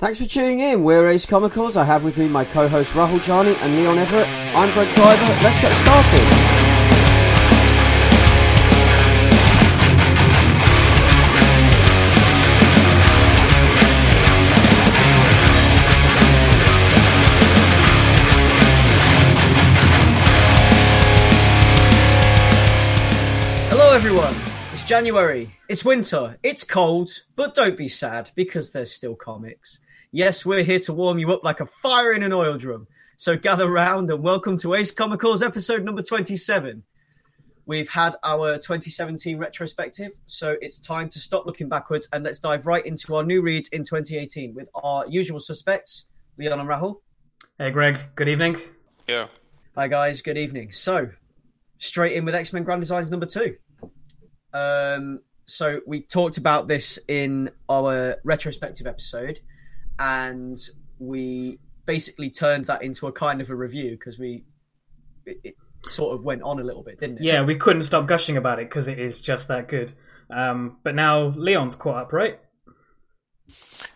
[0.00, 0.82] Thanks for tuning in.
[0.82, 1.76] We're Ace Comicals.
[1.76, 4.26] I have with me my co-host Rahul Jani and Leon Everett.
[4.26, 5.26] I'm Greg Driver.
[5.42, 6.20] Let's get started.
[23.68, 24.34] Hello, everyone.
[24.72, 25.50] It's January.
[25.68, 26.38] It's winter.
[26.42, 29.78] It's cold, but don't be sad because there's still comics.
[30.12, 32.88] Yes, we're here to warm you up like a fire in an oil drum.
[33.16, 36.82] So gather round and welcome to Ace Comicals episode number 27.
[37.64, 42.66] We've had our 2017 retrospective, so it's time to stop looking backwards and let's dive
[42.66, 46.06] right into our new reads in 2018 with our usual suspects,
[46.36, 46.96] Leon and Rahul.
[47.56, 47.96] Hey, Greg.
[48.16, 48.56] Good evening.
[49.06, 49.28] Yeah.
[49.76, 50.22] Hi, guys.
[50.22, 50.72] Good evening.
[50.72, 51.10] So,
[51.78, 53.54] straight in with X Men Grand Designs number two.
[54.52, 59.38] Um, so, we talked about this in our retrospective episode,
[60.00, 60.58] and
[60.98, 64.44] we basically turned that into a kind of a review because we
[65.26, 67.22] it, it sort of went on a little bit, didn't it?
[67.22, 69.92] Yeah, we couldn't stop gushing about it because it is just that good.
[70.30, 72.38] Um, but now Leon's caught up, right?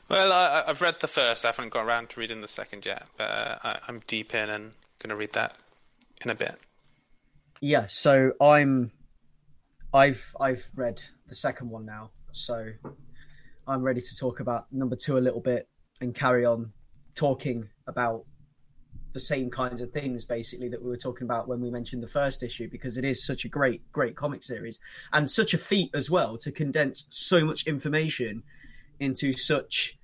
[0.08, 1.44] Well, I, I've read the first.
[1.44, 4.50] I haven't got around to reading the second yet, but uh, I, I'm deep in
[4.50, 5.56] and going to read that
[6.22, 6.58] in a bit.
[7.60, 7.86] Yeah.
[7.88, 8.92] So I'm,
[9.94, 12.66] I've I've read the second one now, so
[13.66, 15.68] I'm ready to talk about number two a little bit
[16.04, 16.72] and carry on
[17.16, 18.24] talking about
[19.12, 22.08] the same kinds of things basically that we were talking about when we mentioned the
[22.08, 24.80] first issue because it is such a great great comic series
[25.12, 28.42] and such a feat as well to condense so much information
[29.00, 29.98] into such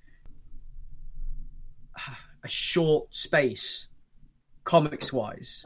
[2.43, 3.87] a short space
[4.63, 5.65] comics wise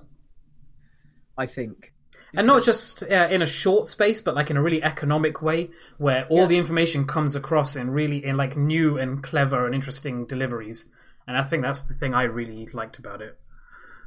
[1.37, 1.93] i think
[2.37, 5.69] And not just uh, in a short space, but like in a really economic way,
[5.97, 6.45] where all Yeah.
[6.47, 10.87] the information comes across in really in like new and clever and interesting deliveries.
[11.27, 13.37] And I think that's the thing I really liked about it.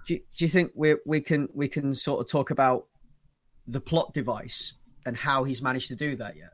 [0.06, 2.87] do you, do you think we we can we can sort of talk about
[3.67, 4.75] the plot device
[5.05, 6.50] and how he's managed to do that yet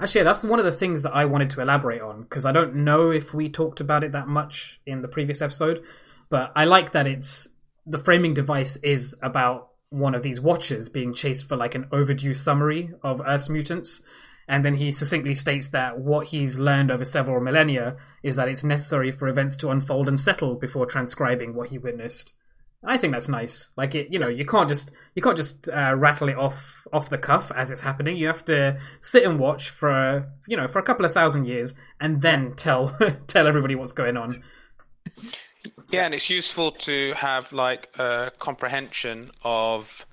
[0.00, 2.74] Actually, that's one of the things that I wanted to elaborate on because I don't
[2.76, 5.84] know if we talked about it that much in the previous episode,
[6.30, 7.48] but I like that it's
[7.86, 12.34] the framing device is about one of these watchers being chased for like an overdue
[12.34, 14.02] summary of Earth's mutants.
[14.48, 18.64] And then he succinctly states that what he's learned over several millennia is that it's
[18.64, 22.34] necessary for events to unfold and settle before transcribing what he witnessed.
[22.86, 23.70] I think that's nice.
[23.76, 27.08] Like it, you know, you can't just you can't just uh, rattle it off off
[27.08, 28.16] the cuff as it's happening.
[28.16, 31.74] You have to sit and watch for you know for a couple of thousand years
[31.98, 32.94] and then tell
[33.26, 34.42] tell everybody what's going on.
[35.90, 40.06] Yeah, and it's useful to have like a comprehension of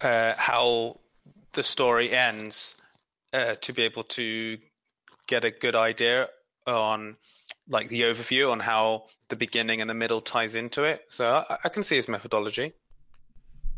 [0.00, 1.00] uh, how
[1.52, 2.74] the story ends
[3.32, 4.58] uh, to be able to
[5.26, 6.28] get a good idea
[6.66, 7.16] on
[7.68, 11.04] like the overview on how the beginning and the middle ties into it.
[11.08, 12.72] So I, I can see his methodology.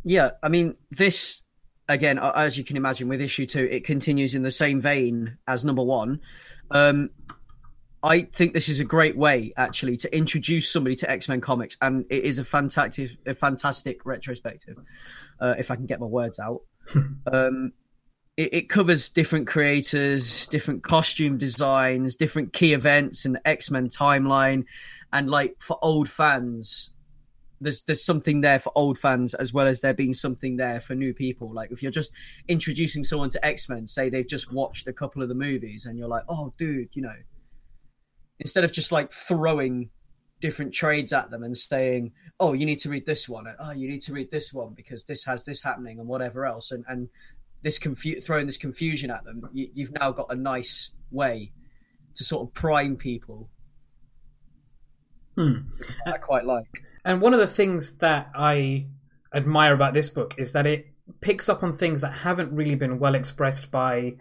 [0.04, 1.42] yeah i mean this
[1.88, 5.64] again as you can imagine with issue two it continues in the same vein as
[5.64, 6.20] number one
[6.70, 7.10] um
[8.02, 11.76] I think this is a great way, actually, to introduce somebody to X Men comics,
[11.82, 14.76] and it is a fantastic, a fantastic retrospective.
[15.40, 16.62] Uh, if I can get my words out,
[17.32, 17.72] um,
[18.36, 23.88] it, it covers different creators, different costume designs, different key events in the X Men
[23.88, 24.66] timeline,
[25.12, 26.90] and like for old fans,
[27.60, 30.94] there's there's something there for old fans as well as there being something there for
[30.94, 31.52] new people.
[31.52, 32.12] Like if you're just
[32.46, 35.98] introducing someone to X Men, say they've just watched a couple of the movies, and
[35.98, 37.14] you're like, oh, dude, you know
[38.40, 39.90] instead of just like throwing
[40.40, 43.88] different trades at them and saying, "Oh, you need to read this one," "Oh, you
[43.88, 47.08] need to read this one because this has this happening and whatever else," and and
[47.62, 51.52] this confu- throwing this confusion at them, you, you've now got a nice way
[52.14, 53.48] to sort of prime people.
[55.36, 55.58] Hmm.
[56.06, 56.82] I quite like.
[57.04, 58.86] And one of the things that I
[59.34, 60.88] admire about this book is that it
[61.20, 64.16] picks up on things that haven't really been well expressed by.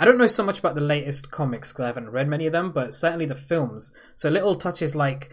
[0.00, 2.52] I don't know so much about the latest comics because I haven't read many of
[2.52, 3.92] them, but certainly the films.
[4.14, 5.30] So little touches like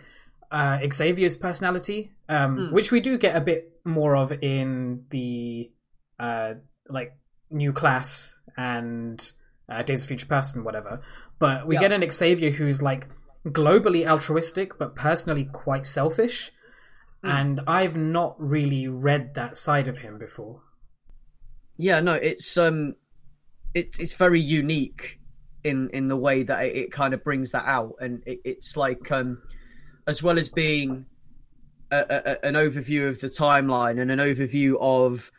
[0.51, 5.71] uh, Xavier's personality, um, which we do get a bit more of in the
[6.19, 6.55] uh,
[6.89, 7.13] like
[7.49, 9.31] New Class and
[9.69, 11.01] uh, Days of Future Past and whatever.
[11.39, 11.81] But we Yeah.
[11.87, 13.07] get an Xavier who's like
[13.45, 16.51] globally altruistic but personally quite selfish.
[17.23, 20.61] And I've not really read that side of him before.
[21.75, 22.95] Yeah, no, it's um,
[23.77, 25.19] it, it's very unique
[25.63, 28.75] in in the way that it, it kind of brings that out, and it, it's
[28.75, 29.41] like um,
[30.07, 31.05] as well as being
[31.91, 35.31] a, a, an overview of the timeline and an overview of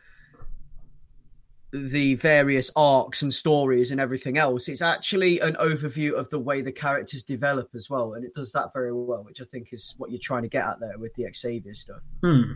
[1.71, 4.67] the various arcs and stories and everything else.
[4.67, 8.53] It's actually an overview of the way the characters develop as well, and it does
[8.53, 11.13] that very well, which I think is what you're trying to get at there with
[11.15, 12.01] the Xavier stuff.
[12.21, 12.53] Hmm.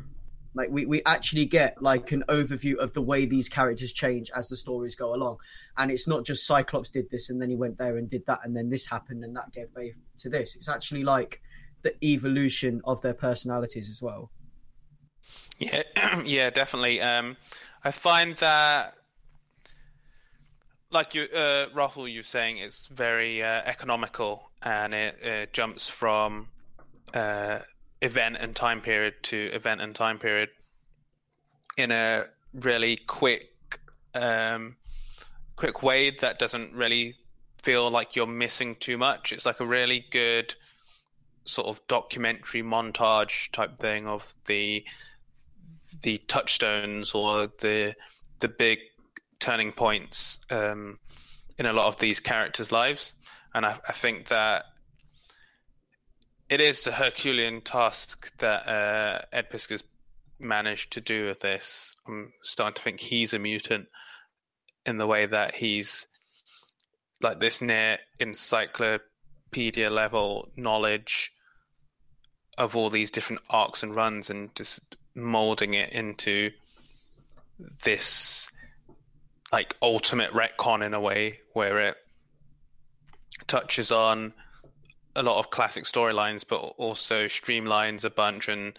[0.56, 4.50] Like we, we actually get like an overview of the way these characters change as
[4.50, 5.38] the stories go along,
[5.78, 8.40] and it's not just Cyclops did this and then he went there and did that
[8.44, 10.56] and then this happened and that gave way to this.
[10.56, 11.42] It's actually like
[11.82, 14.32] the evolution of their personalities as well.
[15.60, 15.84] Yeah,
[16.26, 17.02] yeah, definitely.
[17.02, 17.38] Um,
[17.84, 18.96] I find that,
[20.90, 26.48] like you, uh, Rahul, you're saying, it's very uh, economical and it, jumps from
[27.14, 27.60] uh,
[28.04, 30.50] event and time period to event and time period
[31.78, 33.80] in a really quick,
[34.14, 34.76] um,
[35.56, 37.16] quick way that doesn't really
[37.64, 39.32] feel like you're missing too much.
[39.32, 40.54] It's like a really good
[41.46, 44.84] sort of documentary montage type thing of the
[46.02, 47.96] the touchstones or the
[48.40, 48.80] the big
[49.40, 51.00] turning points um,
[51.58, 53.16] in a lot of these characters' lives,
[53.54, 54.66] and I, I, think that
[56.54, 59.84] it is a Herculean task that uh, Ed Piskor's
[60.40, 61.96] managed to do with this.
[62.08, 63.88] I'm starting to think he's a mutant
[64.86, 66.06] in the way that he's
[67.24, 71.32] like this near encyclopedia level knowledge
[72.60, 76.52] of all these different arcs and runs and just molding it into
[77.84, 78.52] this
[79.52, 81.96] like ultimate retcon in a way where it
[83.48, 84.34] touches on
[85.16, 88.78] a lot of classic storylines but also streamlines a bunch and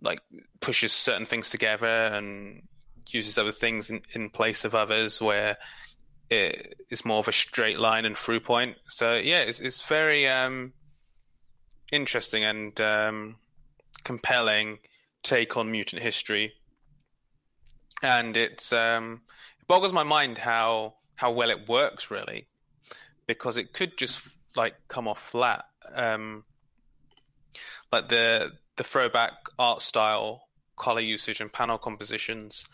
[0.00, 0.20] like
[0.60, 2.62] pushes certain things together and
[3.10, 5.56] uses other things in, in place of others where
[6.30, 8.76] it is more of a straight line and through point.
[8.88, 10.72] So yeah it's, it's very um
[11.90, 13.36] interesting and um
[14.04, 14.78] compelling
[15.22, 16.52] take on mutant history,
[18.02, 19.20] and it's um,
[19.60, 22.46] it boggles my mind how how well it works really,
[23.26, 24.26] because it could just
[24.58, 25.64] like come off flat.
[25.94, 26.44] Um,
[27.90, 32.66] like the the throwback art style, color usage, and panel compositions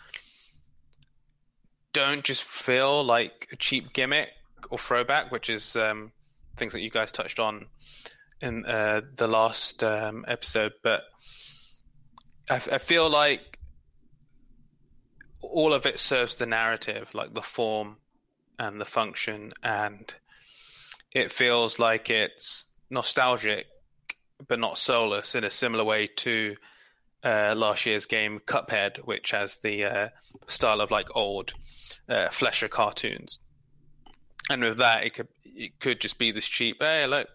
[1.93, 4.31] don't just feel like a cheap gimmick
[4.71, 6.11] or throwback, which is um,
[6.57, 7.67] things that you guys touched on
[8.41, 11.05] in uh, the last um, episode, but
[12.51, 13.59] I, I feel like
[15.41, 17.97] all of it serves the narrative, like the form
[18.59, 20.15] and the function, and
[21.15, 23.67] it feels like it's nostalgic
[24.47, 26.57] but not soulless in a similar way to
[27.25, 30.09] uh, last year's game Cuphead, which has the uh,
[30.49, 31.55] style of like old
[32.09, 33.39] uh, Fleischer cartoons.
[34.51, 36.77] And with that, it could it could just be this cheap.
[36.81, 37.29] Hey, look,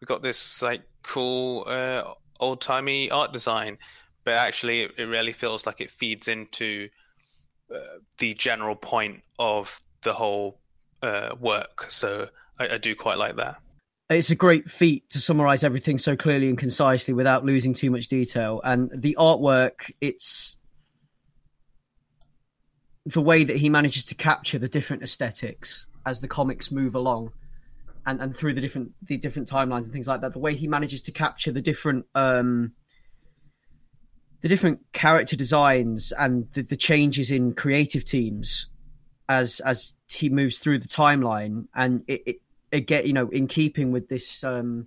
[0.00, 3.76] we got this like cool uh, old timey art design,
[4.24, 6.88] but actually it, it really feels like it feeds into
[7.74, 10.60] uh, the general point of the whole
[11.02, 11.90] uh, work.
[11.90, 12.28] So
[12.60, 13.56] I, I do quite like that.
[14.10, 18.08] It's a great feat to summarize everything so clearly and concisely without losing too much
[18.08, 18.60] detail.
[18.62, 20.56] And the artwork, it's
[23.06, 27.32] the way that he manages to capture the different aesthetics as the comics move along
[28.04, 30.32] and, and through the different the different timelines and things like that.
[30.32, 32.72] The way he manages to capture the different um,
[34.40, 38.66] the different character designs and the, the changes in creative teams
[39.28, 42.36] as as he moves through the timeline and it, it
[42.72, 44.86] again you know in keeping with this um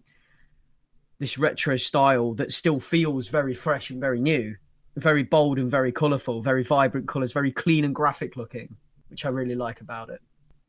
[1.19, 4.55] this retro style that still feels very fresh and very new
[4.95, 8.75] very bold and very colorful very vibrant colors very clean and graphic looking
[9.09, 10.21] which i really like about it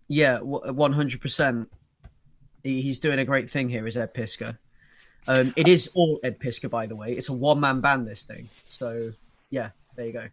[0.08, 1.66] yeah 100%
[2.62, 4.56] he's doing a great thing here is ed piskor
[5.26, 7.12] um, it is all Ed Piskor, by the way.
[7.12, 8.06] It's a one man band.
[8.06, 8.48] This thing.
[8.66, 9.12] So
[9.50, 10.28] yeah, there you go.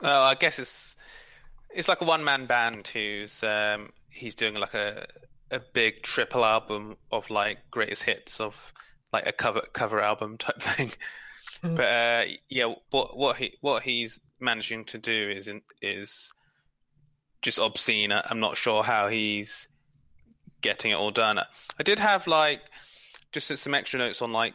[0.00, 0.96] I guess it's
[1.70, 5.06] it's like a one man band who's um, he's doing like a
[5.52, 8.56] a big triple album of like greatest hits of
[9.12, 10.90] like a cover cover album type thing.
[11.60, 11.74] Hmm.
[11.76, 16.32] but uh, yeah, what what he what he's managing to do is in, is
[17.42, 18.12] just obscene.
[18.12, 19.68] I'm not sure how he's
[20.62, 21.38] getting it all done.
[21.38, 22.60] I did have like
[23.32, 24.54] just some extra notes on like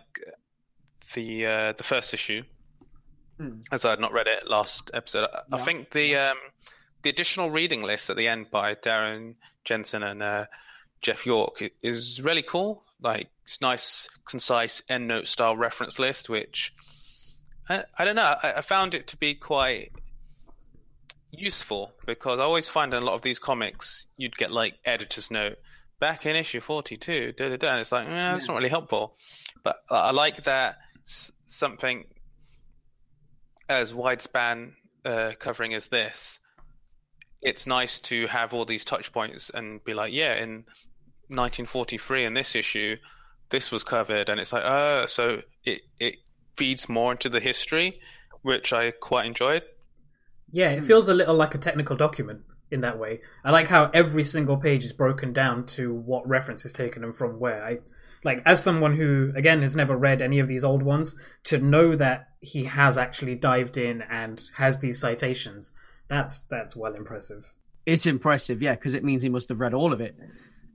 [1.13, 2.43] the uh, the first issue,
[3.39, 3.63] mm.
[3.71, 5.27] as I had not read it last episode.
[5.51, 6.37] I think the um,
[7.03, 10.45] the additional reading list at the end by Darren Jensen and uh,
[11.01, 12.83] Jeff York is really cool.
[13.01, 16.73] Like it's nice, concise EndNote style reference list, which
[17.69, 18.35] I, I don't know.
[18.41, 19.91] I, I, found it to be quite
[21.31, 25.29] useful because I always find in a lot of these comics you'd get like editor's
[25.29, 25.57] note
[25.99, 28.47] back in issue 42, da, da, da, and it's like, eh, that's yeah.
[28.47, 29.15] not really helpful.
[29.63, 32.05] But I like that something
[33.69, 34.73] as widespan
[35.05, 36.39] uh, covering as this
[37.41, 40.65] it's nice to have all these touch points and be like, yeah, in
[41.29, 42.97] 1943 in this issue,
[43.49, 46.17] this was covered, and it's like, oh, so it it
[46.55, 47.99] feeds more into the history,
[48.41, 49.63] which I quite enjoyed.
[50.51, 50.87] Yeah, it hmm.
[50.87, 52.41] feels a little like a technical document
[52.71, 53.21] in that way.
[53.43, 57.15] I like how every single page is broken down to what reference is taken and
[57.15, 57.63] from where.
[57.63, 57.77] I
[58.23, 61.15] like as someone who again has never read any of these old ones
[61.45, 65.73] to know that he has actually dived in and has these citations.
[66.09, 67.53] That's that's well impressive.
[67.85, 70.17] It's impressive, yeah, because it means he must have read all of it,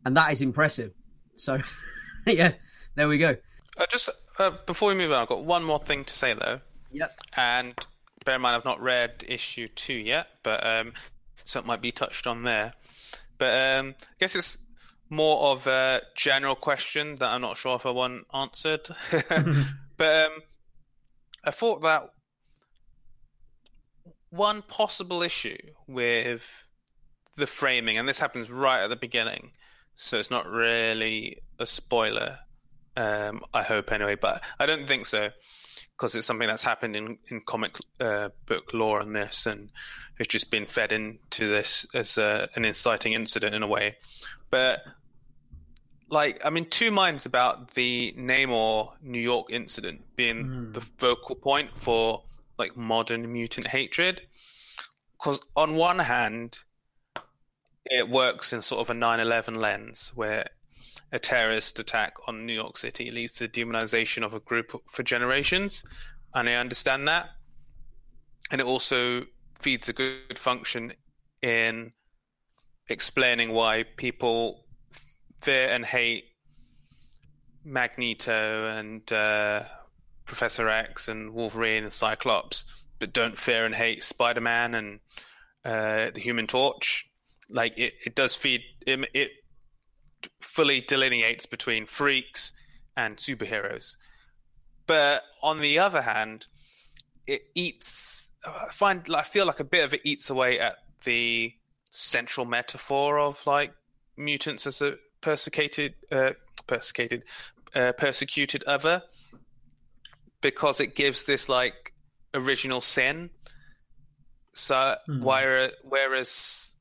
[0.04, 0.92] and that is impressive.
[1.34, 1.58] So,
[2.26, 2.52] yeah,
[2.94, 3.36] there we go.
[3.76, 6.60] Uh, just uh, before we move on, I've got one more thing to say though.
[6.90, 7.18] Yep.
[7.36, 7.74] And
[8.24, 10.92] bear in mind, I've not read issue two yet, but um,
[11.44, 12.74] something might be touched on there.
[13.38, 14.58] But um, I guess it's
[15.08, 18.88] more of a general question that I'm not sure if I want answered.
[19.96, 20.32] but um,
[21.44, 22.10] I thought that
[24.30, 26.42] one possible issue with
[27.36, 29.52] the framing, and this happens right at the beginning,
[29.94, 32.38] so it's not really a spoiler.
[32.96, 35.30] Um, I hope anyway, but I don't think so
[35.96, 39.70] because it's something that's happened in in comic uh, book lore and this, and
[40.18, 43.96] it's just been fed into this as a, an inciting incident in a way.
[44.50, 44.82] But
[46.10, 50.72] like, I'm in two minds about the Namor New York incident being Mm.
[50.74, 52.22] the focal point for
[52.58, 54.20] like modern mutant hatred.
[55.12, 56.58] Because on one hand,
[57.84, 60.48] it works in sort of a 9/11 lens where
[61.12, 65.02] a terrorist attack on New York City leads to the demonization of a group for
[65.02, 65.84] generations,
[66.34, 67.30] and I understand that.
[68.50, 69.26] And it also
[69.60, 70.92] feeds a good function
[71.42, 71.92] in
[72.88, 74.66] explaining why people
[75.40, 76.24] fear and hate
[77.64, 79.62] Magneto and uh,
[80.24, 82.64] Professor X and Wolverine and Cyclops,
[82.98, 85.00] but don't fear and hate Spider Man and
[85.64, 87.08] uh, the Human Torch.
[87.52, 89.30] Like it, it does feed it, it
[90.40, 92.52] fully delineates between freaks
[92.96, 93.96] and superheroes.
[94.86, 96.46] But on the other hand,
[97.26, 98.30] it eats.
[98.44, 101.52] I find I feel like a bit of it eats away at the
[101.90, 103.72] central metaphor of like
[104.16, 106.32] mutants as a persecuted, uh,
[106.66, 107.24] persecuted,
[107.74, 109.02] uh, persecuted other,
[110.40, 111.92] because it gives this like
[112.34, 113.30] original sin.
[114.54, 115.22] So Hmm.
[115.22, 116.71] whereas, whereas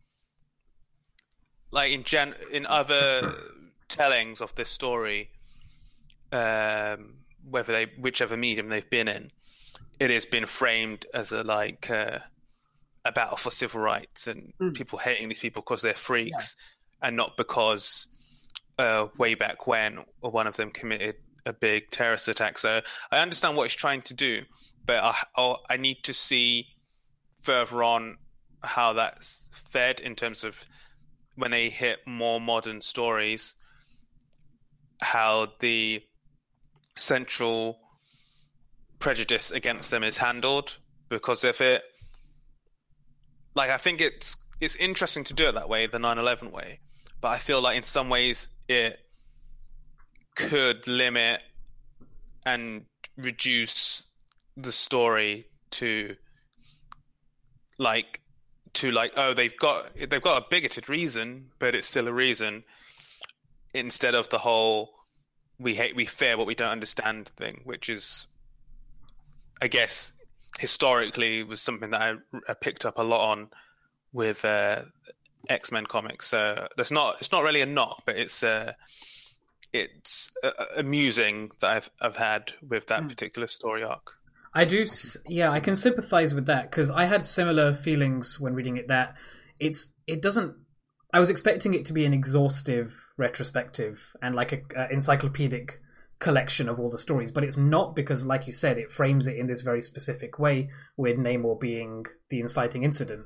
[1.72, 3.36] like in gen in other
[3.90, 5.30] tellings of this story,
[6.32, 7.16] um,
[7.50, 9.32] whether they whichever medium they've been in,
[10.00, 12.20] it has been framed as a like uh,
[13.06, 14.76] a battle for civil rights and Mm.
[14.76, 16.56] people hating these people because they're freaks
[17.02, 18.08] and not because
[18.78, 22.58] uh, way back when one of them committed a big terrorist attack.
[22.60, 24.44] So I understand what it's trying to do,
[24.86, 26.68] but I, I'll, I need to see
[27.42, 28.18] further on
[28.62, 30.64] how that's fed in terms of
[31.36, 33.56] when they hit more modern stories,
[35.02, 36.02] how the
[36.98, 37.80] central
[39.00, 40.78] prejudice against them is handled.
[41.10, 41.84] Because if it,
[43.56, 46.80] like, I think it's it's interesting to do it that way, the 9/11 way,
[47.20, 49.00] but I feel like in some ways it
[50.36, 51.42] could limit
[52.46, 52.86] and
[53.18, 54.04] reduce
[54.56, 56.16] the story to
[57.78, 58.21] like
[58.74, 62.64] to like oh they've got they've got a bigoted reason but it's still a reason
[63.74, 64.90] instead of the whole
[65.60, 68.28] we hate we fear what we don't understand thing which is
[69.62, 70.14] i guess
[70.60, 72.14] historically was something that i,
[72.48, 73.50] I picked up a lot on
[74.14, 74.84] with uh,
[75.50, 78.74] x-men comics so there's not it's not really a knock but it's uh
[79.74, 83.08] it's uh, amusing that i've i've had with that Hmm.
[83.08, 84.12] particular story arc
[84.54, 84.86] I do,
[85.28, 88.88] yeah, I can sympathize with that because I had similar feelings when reading it.
[88.88, 89.16] That
[89.60, 90.56] it's it doesn't.
[91.14, 95.80] I was expecting it to be an exhaustive retrospective and like a, a encyclopedic
[96.20, 99.38] collection of all the stories, but it's not because, like you said, it frames it
[99.38, 103.26] in this very specific way, with Namor being the inciting incident,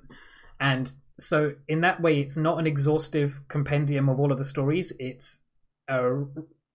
[0.60, 4.94] and so in that way, it's not an exhaustive compendium of all of the stories.
[5.00, 5.39] It's
[5.88, 6.24] a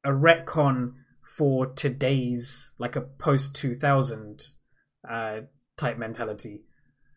[0.05, 4.43] a retcon for today's like a post 2000
[5.09, 5.41] uh,
[5.77, 6.63] type mentality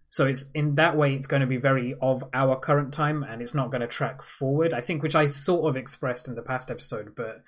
[0.09, 3.41] so it's in that way it's going to be very of our current time and
[3.41, 6.41] it's not going to track forward i think which i sort of expressed in the
[6.41, 7.41] past episode but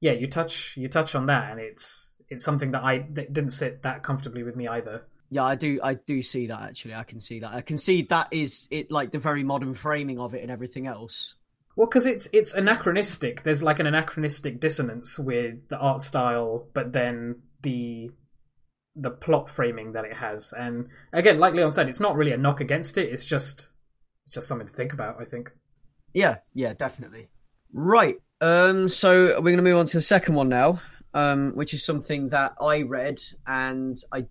[0.00, 3.52] yeah you touch you touch on that and it's it's something that i that didn't
[3.52, 5.78] sit that comfortably with me either Yeah, I do.
[5.82, 6.94] I do see that actually.
[6.94, 7.52] I can see that.
[7.52, 10.86] I can see that is it, like the very modern framing of it and everything
[10.86, 11.34] else.
[11.78, 13.44] Well, because it's it's anachronistic.
[13.44, 18.10] There's like an anachronistic dissonance with the art style, but then the
[18.96, 20.52] the plot framing that it has.
[20.52, 23.12] And again, like Leon said, it's not really a knock against it.
[23.12, 23.74] It's just
[24.24, 25.20] it's just something to think about.
[25.20, 25.52] I think.
[26.12, 27.28] Yeah, yeah, definitely.
[27.72, 28.16] Right.
[28.40, 30.82] Um, so we're going to move on to the second one now,
[31.14, 34.26] um, which is something that I read and I,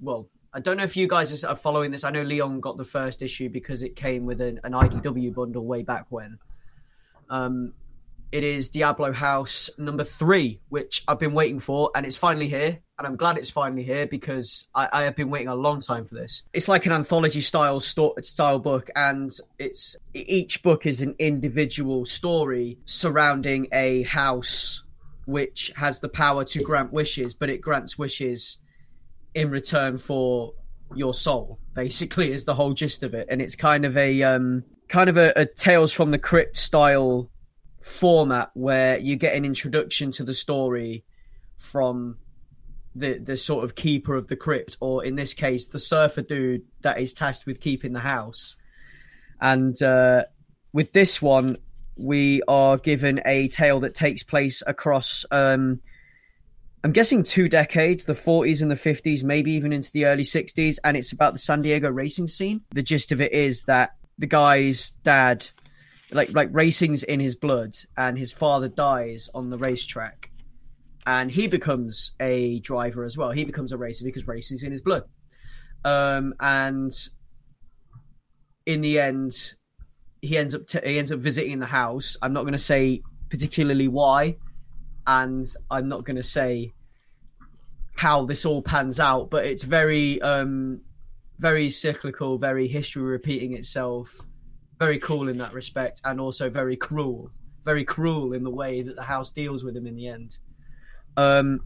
[0.00, 2.04] well, I don't know if you guys are following this.
[2.04, 5.66] I know Leon got the first issue because it came with an, an IDW bundle
[5.66, 6.38] way back when.
[7.32, 7.72] Um,
[8.30, 12.78] it is Diablo House number three, which I've been waiting for, and it's finally here.
[12.98, 16.04] And I'm glad it's finally here because I, I have been waiting a long time
[16.04, 16.42] for this.
[16.52, 22.78] It's like an anthology style style book, and it's each book is an individual story
[22.84, 24.84] surrounding a house
[25.26, 28.58] which has the power to grant wishes, but it grants wishes
[29.34, 30.52] in return for
[30.94, 31.58] your soul.
[31.74, 35.16] Basically, is the whole gist of it, and it's kind of a um, kind of
[35.16, 37.30] a, a Tales from the Crypt style
[37.80, 41.02] format where you get an introduction to the story
[41.56, 42.18] from
[42.94, 46.62] the the sort of keeper of the crypt, or in this case, the surfer dude
[46.82, 48.56] that is tasked with keeping the house.
[49.40, 50.24] And uh,
[50.74, 51.56] with this one,
[51.96, 55.24] we are given a tale that takes place across.
[55.30, 55.80] Um,
[56.84, 60.76] I'm guessing two decades, the 40s and the 50s, maybe even into the early 60s,
[60.84, 62.60] and it's about the San Diego racing scene.
[62.72, 65.48] The gist of it is that the guy's dad
[66.12, 70.30] like like racing's in his blood, and his father dies on the racetrack,
[71.06, 73.30] and he becomes a driver as well.
[73.30, 75.04] He becomes a racer because racing's in his blood.
[75.84, 76.92] Um, and
[78.66, 79.34] in the end,
[80.20, 82.16] he ends up t- he ends up visiting the house.
[82.22, 84.36] I'm not going to say particularly why,
[85.06, 86.72] and I'm not going to say
[87.96, 90.82] how this all pans out, but it's very um,
[91.42, 94.16] very cyclical, very history repeating itself
[94.78, 97.30] very cool in that respect, and also very cruel,
[97.64, 100.38] very cruel in the way that the house deals with him in the end.
[101.16, 101.60] Um,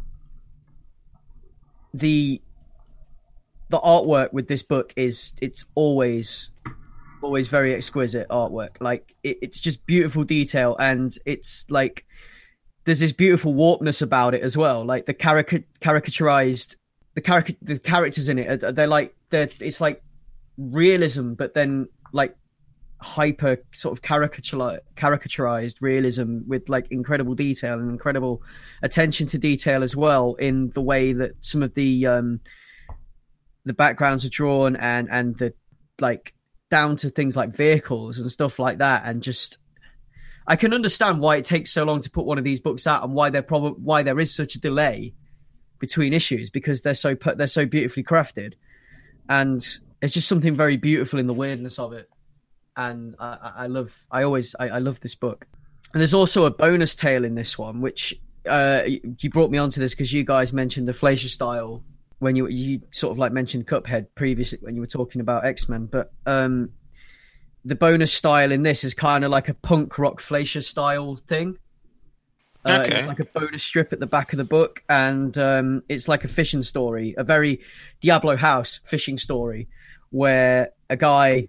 [1.94, 2.42] the
[3.68, 6.50] the artwork with this book is it's always
[7.22, 8.76] always very exquisite artwork.
[8.80, 12.04] Like it, it's just beautiful detail, and it's like
[12.84, 14.84] there's this beautiful warpness about it as well.
[14.84, 16.76] Like the caric- caricaturized
[17.14, 20.02] the caric- the characters in it, they're like they're it's like
[20.56, 22.36] realism, but then like
[23.00, 28.42] hyper sort of caricature caricaturized realism with like incredible detail and incredible
[28.82, 32.40] attention to detail as well in the way that some of the um
[33.66, 35.52] the backgrounds are drawn and and the
[36.00, 36.32] like
[36.70, 39.58] down to things like vehicles and stuff like that and just
[40.46, 43.04] I can understand why it takes so long to put one of these books out
[43.04, 45.12] and why there probably why there is such a delay
[45.78, 48.54] between issues because they're so they're so beautifully crafted
[49.28, 49.66] and
[50.02, 52.08] it's just something very beautiful in the weirdness of it
[52.76, 55.46] and I, I love I always I, I, love this book.
[55.92, 58.14] And there's also a bonus tale in this one, which
[58.48, 61.82] uh, you brought me onto this because you guys mentioned the Fleischer style
[62.18, 65.68] when you you sort of like mentioned Cuphead previously when you were talking about X
[65.68, 66.70] Men, but um,
[67.64, 71.56] the bonus style in this is kind of like a punk rock Fleischer style thing.
[72.66, 72.96] Uh, okay.
[72.96, 76.24] It's like a bonus strip at the back of the book, and um, it's like
[76.24, 77.60] a fishing story, a very
[78.00, 79.68] Diablo House fishing story,
[80.10, 81.48] where a guy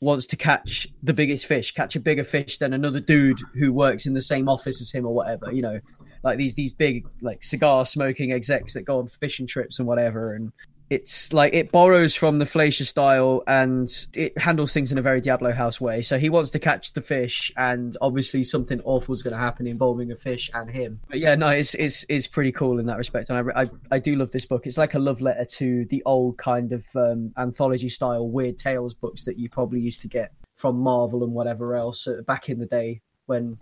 [0.00, 4.06] wants to catch the biggest fish, catch a bigger fish than another dude who works
[4.06, 5.80] in the same office as him or whatever, you know,
[6.22, 10.34] like these these big like cigar smoking execs that go on fishing trips and whatever
[10.34, 10.52] and
[10.90, 15.20] it's like it borrows from the Fleischer style and it handles things in a very
[15.20, 16.02] Diablo House way.
[16.02, 19.66] So he wants to catch the fish, and obviously something awful is going to happen
[19.66, 21.00] involving a fish and him.
[21.08, 23.98] But yeah, no, it's it's it's pretty cool in that respect, and I, I, I
[23.98, 24.66] do love this book.
[24.66, 28.94] It's like a love letter to the old kind of um, anthology style weird tales
[28.94, 32.58] books that you probably used to get from Marvel and whatever else uh, back in
[32.58, 33.56] the day when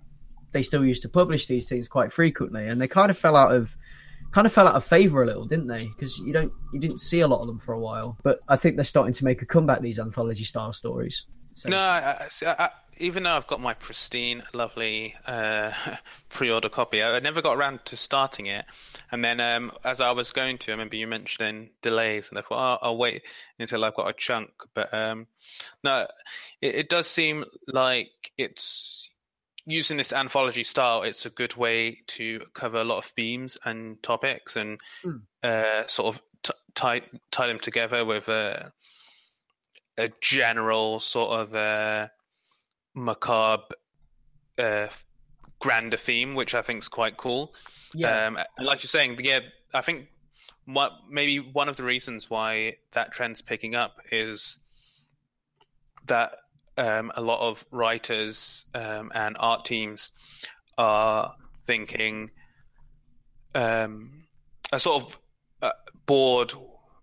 [0.52, 3.54] they still used to publish these things quite frequently, and they kind of fell out
[3.54, 3.76] of
[4.32, 5.86] kind of fell out of favor a little, didn't they?
[5.86, 8.16] Because you don't you didn't see a lot of them for a while.
[8.22, 9.80] But I think they're starting to make a comeback.
[9.80, 11.26] These anthology style stories.
[11.54, 11.68] So.
[11.68, 15.72] No, I, I, even though I've got my pristine, lovely uh,
[16.28, 18.64] pre-order copy, I never got around to starting it.
[19.10, 22.42] And then, um, as I was going to, I remember you mentioning delays, and I
[22.42, 23.22] thought, oh, I'll wait
[23.58, 24.50] until I've got a chunk.
[24.74, 25.26] But um,
[25.82, 26.06] no,
[26.60, 29.10] it, it does seem like it's
[29.66, 34.02] using this anthology style, it's a good way to cover a lot of themes and
[34.02, 35.20] topics and mm.
[35.42, 38.72] uh, sort of t- tie tie them together with a
[39.98, 42.08] a general sort of uh,
[42.94, 43.74] macabre
[44.58, 44.86] uh,
[45.58, 47.54] grander theme, which I think is quite cool.
[47.94, 49.40] Yeah, um, and like you're saying, yeah,
[49.72, 50.08] I think
[50.64, 54.58] what maybe one of the reasons why that trend's picking up is
[56.06, 56.36] that
[56.76, 60.12] um, a lot of writers um, and art teams
[60.78, 61.34] are
[61.66, 62.30] thinking
[63.54, 64.24] um,
[64.72, 65.18] are sort of
[65.60, 65.72] uh,
[66.06, 66.52] bored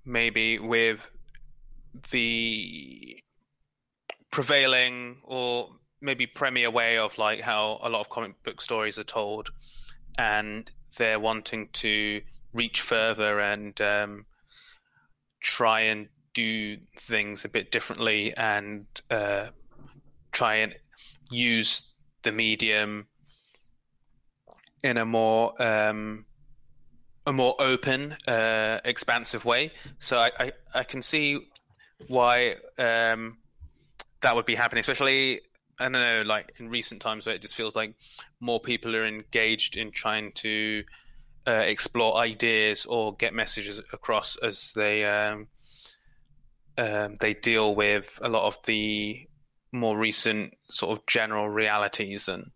[0.06, 1.06] maybe with
[2.12, 3.18] the
[4.32, 5.70] prevailing or
[6.02, 9.50] maybe premier way of like how a lot of comic book stories are told,
[10.18, 12.22] and they're wanting to
[12.54, 14.26] reach further and um,
[15.42, 19.48] try and do things a bit differently and uh,
[20.40, 20.74] try and
[21.30, 21.72] use
[22.24, 23.08] the medium
[24.84, 26.26] in a more um,
[27.26, 29.72] a more open, uh, expansive way.
[30.00, 31.40] So I, I, I can see
[32.08, 33.38] why um,
[34.22, 35.42] that would be happening, especially
[35.78, 37.94] I don't know, like in recent times where it just feels like
[38.40, 40.84] more people are engaged in trying to
[41.48, 45.48] uh, explore ideas or get messages across as they um,
[46.78, 49.29] um, they deal with a lot of the
[49.72, 52.52] more recent sort of general realities and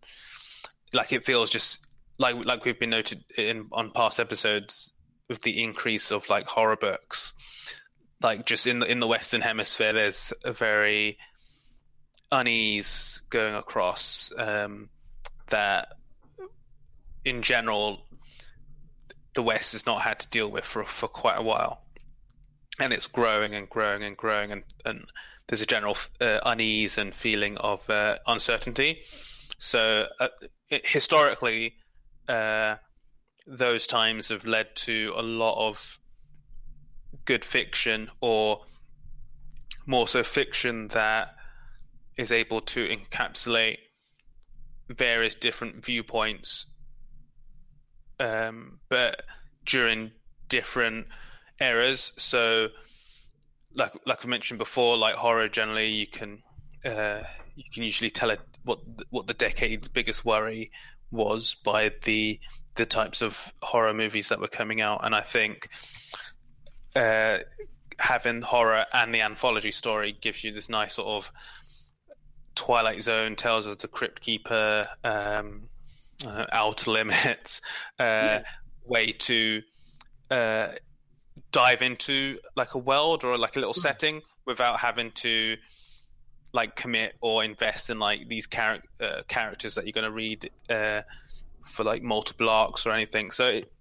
[0.93, 1.85] like it feels just
[2.17, 4.93] like like we've been noted in on past episodes
[5.27, 7.33] with the increase of like horror books.
[8.21, 11.17] Like just in the in the western hemisphere there's a very
[12.31, 14.89] unease going across um,
[15.49, 15.89] that
[17.25, 18.05] in general
[19.33, 21.81] the west has not had to deal with for for quite a while.
[22.79, 25.05] And it's growing and growing and growing and and
[25.47, 29.01] there's a general uh, unease and feeling of uh, uncertainty.
[29.57, 30.27] So uh,
[30.69, 31.75] historically
[32.27, 32.75] uh,
[33.47, 35.99] those times have led to a lot of
[37.25, 38.61] good fiction or
[39.85, 41.35] more so fiction that
[42.17, 43.77] is able to encapsulate
[44.89, 46.65] various different viewpoints.
[48.19, 49.23] Um, but
[49.65, 50.11] during
[50.47, 51.07] different
[51.59, 52.67] eras so
[53.75, 56.43] like like I mentioned before like horror generally you can
[56.85, 57.23] uh,
[57.55, 60.71] you can usually tell it what what the decade's biggest worry
[61.11, 62.39] was by the
[62.75, 65.69] the types of horror movies that were coming out, and I think
[66.95, 67.39] uh,
[67.99, 71.31] having horror and the anthology story gives you this nice sort of
[72.55, 75.69] Twilight Zone, Tales of the Crypt Keeper, um,
[76.25, 77.61] uh, Outer Limits
[77.99, 78.43] uh, yeah.
[78.85, 79.61] way to
[80.31, 80.69] uh,
[81.51, 83.81] dive into like a world or like a little mm.
[83.81, 85.55] setting without having to
[86.53, 90.49] like commit or invest in like these char- uh, characters that you're going to read
[90.69, 91.01] uh,
[91.65, 93.31] for like multiple arcs or anything.
[93.31, 93.71] So it,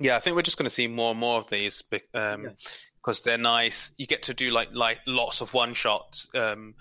[0.00, 3.14] yeah, I think we're just going to see more and more of these because um,
[3.24, 3.92] they're nice.
[3.96, 6.28] You get to do like like lots of one shots.
[6.34, 6.74] Um,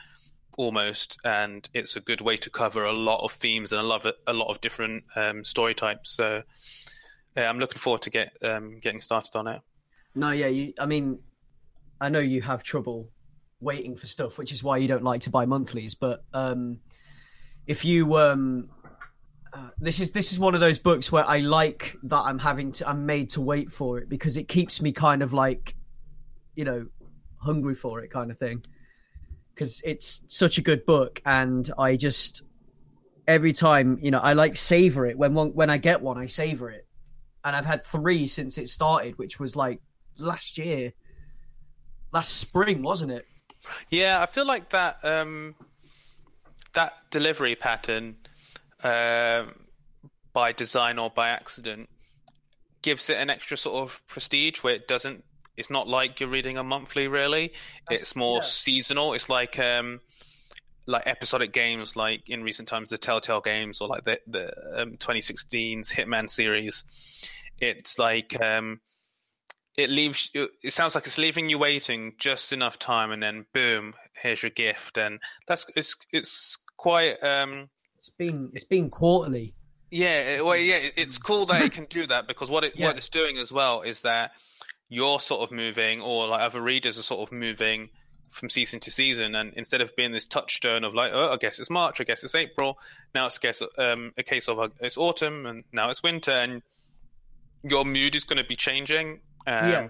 [0.57, 4.05] almost and it's a good way to cover a lot of themes and a lot
[4.05, 6.43] of a lot of different um, story types so
[7.35, 9.61] yeah, i'm looking forward to get um, getting started on it
[10.15, 11.19] no yeah you i mean
[12.01, 13.09] i know you have trouble
[13.63, 15.95] waiting for stuff, which is why you don't like to buy monthlies.
[15.95, 16.79] But um,
[17.65, 18.69] if you um,
[19.53, 22.71] uh, this is this is one of those books where I like that I'm having
[22.73, 25.75] to I'm made to wait for it because it keeps me kind of like
[26.55, 26.87] you know
[27.37, 28.63] hungry for it kind of thing
[29.53, 32.43] because it's such a good book and I just
[33.27, 36.69] every time you know I like savor it when when I get one I savor
[36.69, 36.87] it
[37.43, 39.81] and I've had three since it started which was like
[40.17, 40.93] last year
[42.11, 43.25] last spring wasn't it
[43.89, 45.55] yeah, I feel like that um,
[46.73, 48.17] that delivery pattern,
[48.83, 49.45] uh,
[50.33, 51.89] by design or by accident,
[52.81, 55.23] gives it an extra sort of prestige where it doesn't.
[55.55, 57.53] It's not like you're reading a monthly, really.
[57.87, 58.43] That's, it's more yeah.
[58.43, 59.13] seasonal.
[59.13, 60.01] It's like um,
[60.87, 64.91] like episodic games, like in recent times the Telltale games, or like the the um,
[64.93, 66.83] 2016's Hitman series.
[67.61, 68.81] It's like um,
[69.77, 73.45] it leaves you it sounds like it's leaving you waiting just enough time and then
[73.53, 74.97] boom here's your gift.
[74.97, 79.53] And that's it's it's quite um it's been it's been quarterly.
[79.91, 82.87] Yeah well yeah it's cool that it can do that because what it yeah.
[82.87, 84.31] what it's doing as well is that
[84.89, 87.89] you're sort of moving or like other readers are sort of moving
[88.31, 89.35] from season to season.
[89.35, 92.23] And instead of being this touchstone of like oh i guess it's march i guess
[92.23, 92.77] it's april
[93.13, 96.31] now it's guess um, a case of uh, it's autumn and now it's winter.
[96.31, 96.61] And
[97.63, 99.87] your mood is going to be changing um, yeah.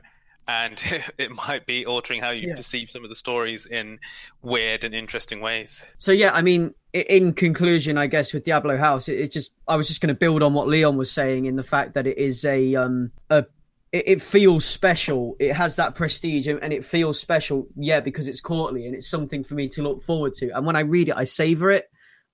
[0.47, 0.81] And
[1.17, 2.55] it might be altering how you yeah.
[2.55, 3.99] perceive some of the stories in
[4.41, 5.85] weird and interesting ways.
[5.97, 9.75] So yeah, I mean, in conclusion, I guess with Diablo House, it, it just I
[9.75, 12.17] was just going to build on what Leon was saying in the fact that it
[12.17, 13.45] is a um a
[13.93, 15.35] it, feels special.
[15.39, 19.43] It has that prestige and it feels special, yeah, because it's courtly and it's something
[19.43, 20.49] for me to look forward to.
[20.49, 21.85] And when I read it, I savor it.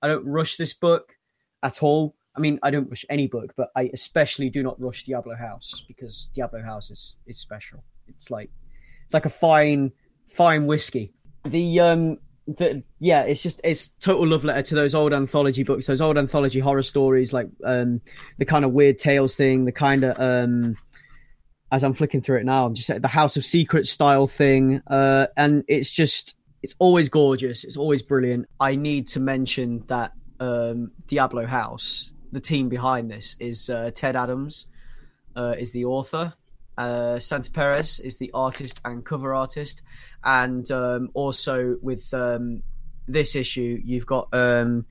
[0.01, 1.13] I don't rush this book
[1.61, 2.15] at all.
[2.39, 5.83] I mean, I don't rush any book, but I especially do not rush Diablo House
[5.87, 7.83] because Diablo House is is special.
[8.07, 8.49] It's like
[9.03, 9.91] it's like a fine
[10.31, 11.13] fine whiskey.
[11.43, 15.85] The um the yeah, it's just it's total love letter to those old anthology books,
[15.85, 17.99] those old anthology horror stories, like um
[18.37, 20.77] the kind of weird tales thing, the kind of um
[21.73, 25.27] as I'm flicking through it now, I'm just the House of Secrets style thing, uh,
[25.35, 27.65] and it's just it's always gorgeous.
[27.65, 28.47] It's always brilliant.
[28.61, 34.15] I need to mention that um, Diablo House, the team behind this, is uh, Ted
[34.15, 34.65] Adams,
[35.35, 36.33] uh, is the author.
[36.77, 39.81] Uh, Santipérez is the artist and cover artist,
[40.23, 42.63] and um, also with um,
[43.07, 44.85] this issue, you've got um,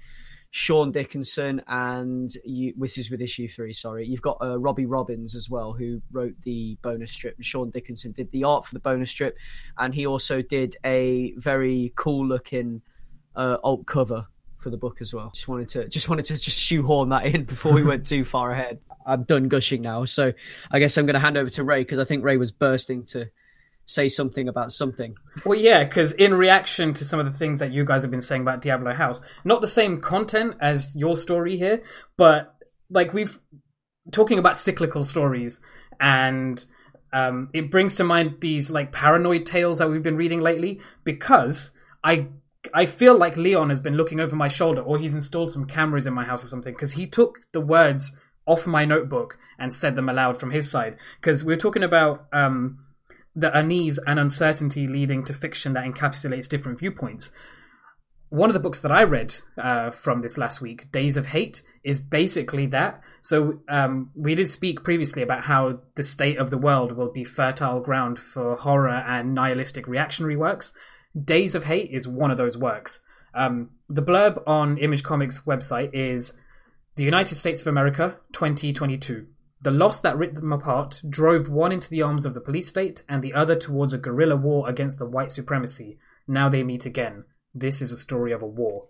[0.50, 3.72] Sean Dickinson, and you, this is with issue three.
[3.72, 7.36] Sorry, you've got uh, Robbie Robbins as well, who wrote the bonus strip.
[7.40, 9.36] Sean Dickinson did the art for the bonus strip,
[9.78, 12.82] and he also did a very cool looking
[13.34, 14.26] uh, alt cover
[14.58, 15.30] for the book as well.
[15.34, 18.52] Just wanted to just wanted to just shoehorn that in before we went too far
[18.52, 18.80] ahead.
[19.06, 20.32] I'm done gushing now, so
[20.70, 23.04] I guess I'm going to hand over to Ray because I think Ray was bursting
[23.06, 23.30] to
[23.86, 25.16] say something about something.
[25.46, 28.20] Well, yeah, because in reaction to some of the things that you guys have been
[28.20, 31.82] saying about Diablo House, not the same content as your story here,
[32.18, 32.54] but
[32.90, 33.38] like we've
[34.10, 35.60] talking about cyclical stories
[36.00, 36.64] and
[37.12, 41.72] um, it brings to mind these like paranoid tales that we've been reading lately because
[42.04, 42.28] I
[42.74, 46.06] I feel like Leon has been looking over my shoulder or he's installed some cameras
[46.06, 49.94] in my house or something because he took the words off my notebook and said
[49.94, 52.78] them aloud from his side because we are talking about um,
[53.36, 57.30] the unease and uncertainty leading to fiction that encapsulates different viewpoints.
[58.30, 61.62] One of the books that I read uh, from this last week, Days of Hate,
[61.82, 63.00] is basically that.
[63.22, 67.24] So um, we did speak previously about how the state of the world will be
[67.24, 70.74] fertile ground for horror and nihilistic reactionary works.
[71.24, 73.02] Days of Hate is one of those works.
[73.34, 76.34] Um, the blurb on Image Comics website is
[76.96, 79.26] the United States of America, 2022.
[79.60, 83.02] The loss that ripped them apart drove one into the arms of the police state
[83.08, 85.98] and the other towards a guerrilla war against the white supremacy.
[86.26, 87.24] Now they meet again.
[87.54, 88.86] This is a story of a war.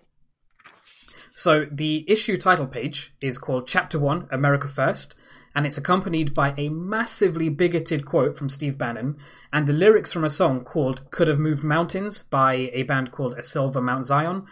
[1.35, 5.17] So the issue title page is called Chapter 1 America First,
[5.59, 9.17] and it's accompanied by a massively bigoted quote from Steve Bannon
[9.53, 13.35] and the lyrics from a song called Could Have Moved Mountains by a band called
[13.37, 14.47] A Silver Mount Zion.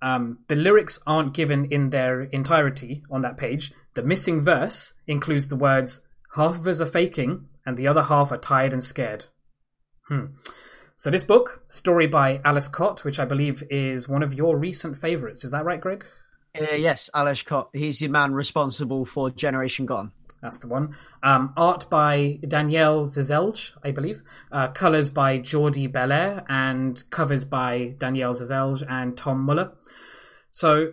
[0.00, 5.48] Um, the lyrics aren't given in their entirety on that page, the missing verse includes
[5.48, 9.24] the words, half of us are faking and the other half are tired and scared.
[10.06, 10.26] Hmm.
[10.94, 14.96] So this book, story by Aleš Kot, which I believe is one of your recent
[14.96, 15.42] favorites.
[15.42, 16.06] Is that right, Greg?
[16.56, 17.70] Uh, yes, Aleš Kot.
[17.72, 20.12] He's the man responsible for Generation Gone.
[20.42, 20.96] That's the one.
[21.22, 24.22] Um, art by Danijel Žeželj, I believe.
[24.50, 29.72] Uh, colors by Jordie Bellaire and covers by Danijel Žeželj and Tom Muller.
[30.50, 30.92] So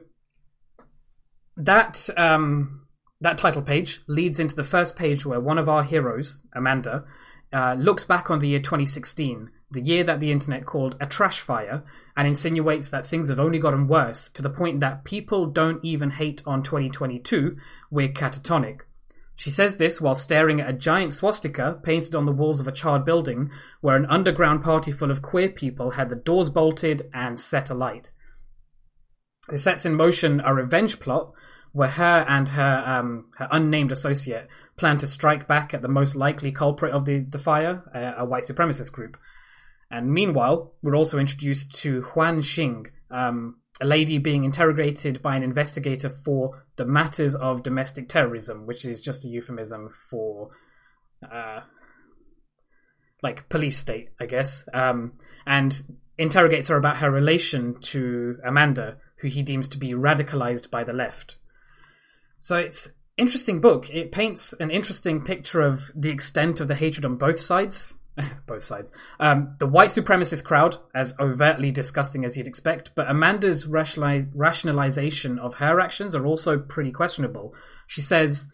[1.57, 2.87] that um,
[3.21, 7.05] that title page leads into the first page where one of our heroes, Amanda,
[7.51, 11.39] uh, looks back on the year 2016, the year that the internet called a trash
[11.39, 11.83] fire,
[12.15, 16.11] and insinuates that things have only gotten worse to the point that people don't even
[16.11, 17.57] hate on 2022,
[17.89, 18.81] we're catatonic.
[19.39, 22.73] She says this while staring at a giant swastika painted on the walls of a
[22.73, 27.39] charred building where an underground party full of queer people had the doors bolted and
[27.39, 28.11] set alight.
[29.47, 31.31] This sets in motion a revenge plot
[31.71, 36.17] where her and her um, her unnamed associate plan to strike back at the most
[36.17, 39.15] likely culprit of the, the fire, a, a white supremacist group.
[39.89, 45.43] And meanwhile, we're also introduced to Huan Xing, um, a lady being interrogated by an
[45.43, 50.49] investigator for the matters of domestic terrorism, which is just a euphemism for,
[51.31, 51.61] uh,
[53.23, 54.67] like police state, I guess.
[54.73, 55.13] Um,
[55.45, 55.81] and
[56.17, 60.93] interrogates her about her relation to Amanda, who he deems to be radicalized by the
[60.93, 61.37] left.
[62.39, 63.89] So it's interesting book.
[63.89, 67.95] It paints an interesting picture of the extent of the hatred on both sides.
[68.47, 68.91] both sides.
[69.19, 75.55] Um, the white supremacist crowd, as overtly disgusting as you'd expect, but Amanda's rationalization of
[75.55, 77.53] her actions are also pretty questionable.
[77.87, 78.49] She says,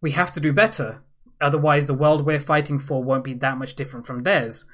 [0.00, 1.02] We have to do better,
[1.40, 4.66] otherwise, the world we're fighting for won't be that much different from theirs.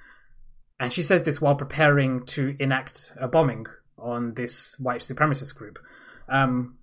[0.79, 3.67] And she says this while preparing to enact a bombing
[3.99, 5.79] on this white supremacist group.
[6.29, 6.79] Um,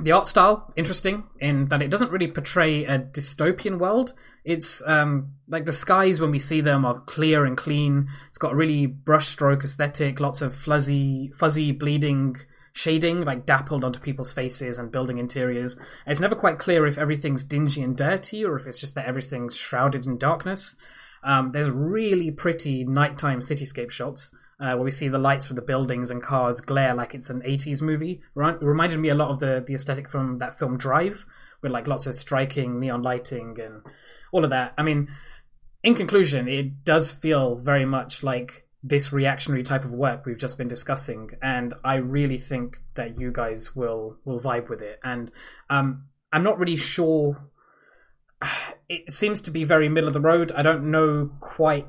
[0.00, 4.14] the art style interesting in that it doesn't really portray a dystopian world
[4.48, 8.08] it's um, like the skies when we see them are clear and clean.
[8.28, 12.36] It's got a really brushstroke aesthetic lots of fuzzy fuzzy bleeding
[12.72, 15.78] shading like dappled onto people's faces and building interiors.
[16.06, 19.54] It's never quite clear if everything's dingy and dirty or if it's just that everything's
[19.54, 20.76] shrouded in darkness.
[21.22, 25.62] Um, there's really pretty nighttime cityscape shots uh, where we see the lights from the
[25.62, 28.22] buildings and cars glare like it's an 80s movie.
[28.34, 31.26] Reminded me a lot of the, the aesthetic from that film Drive,
[31.62, 33.82] with like lots of striking neon lighting and
[34.32, 34.74] all of that.
[34.78, 35.08] I mean,
[35.82, 40.58] in conclusion, it does feel very much like this reactionary type of work we've just
[40.58, 45.00] been discussing, and I really think that you guys will will vibe with it.
[45.02, 45.30] And
[45.68, 47.48] um, I'm not really sure.
[48.90, 50.50] It seems to be very middle of the road.
[50.50, 51.86] I don't know quite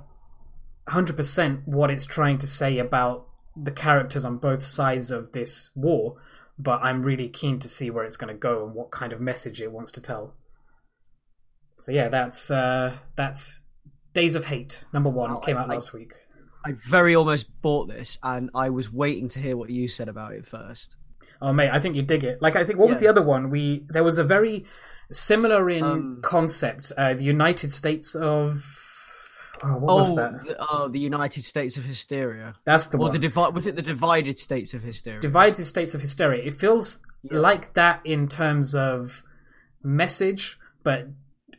[0.89, 6.17] 100% what it's trying to say about the characters on both sides of this war,
[6.59, 9.21] but I'm really keen to see where it's going to go and what kind of
[9.21, 10.35] message it wants to tell.
[11.79, 13.61] So yeah, that's uh, that's
[14.13, 16.11] Days of Hate number one Oh, came I- out I- last week.
[16.65, 20.33] I very almost bought this, and I was waiting to hear what you said about
[20.33, 20.97] it first.
[21.41, 22.41] Oh mate, I think you dig it.
[22.41, 23.49] Like I think what was the other one?
[23.49, 24.65] We there was a very
[25.09, 26.91] similar in Um, concept.
[26.97, 28.65] Uh, the United States of
[29.63, 30.43] oh, what was oh, that?
[30.45, 32.53] The, oh, the United States of Hysteria.
[32.65, 33.13] That's the Or one.
[33.13, 35.19] the divi- was it the Divided States of Hysteria?
[35.19, 36.43] Divided States of Hysteria.
[36.43, 37.39] It feels Yeah.
[37.39, 39.23] like that in terms of
[39.83, 41.07] message, but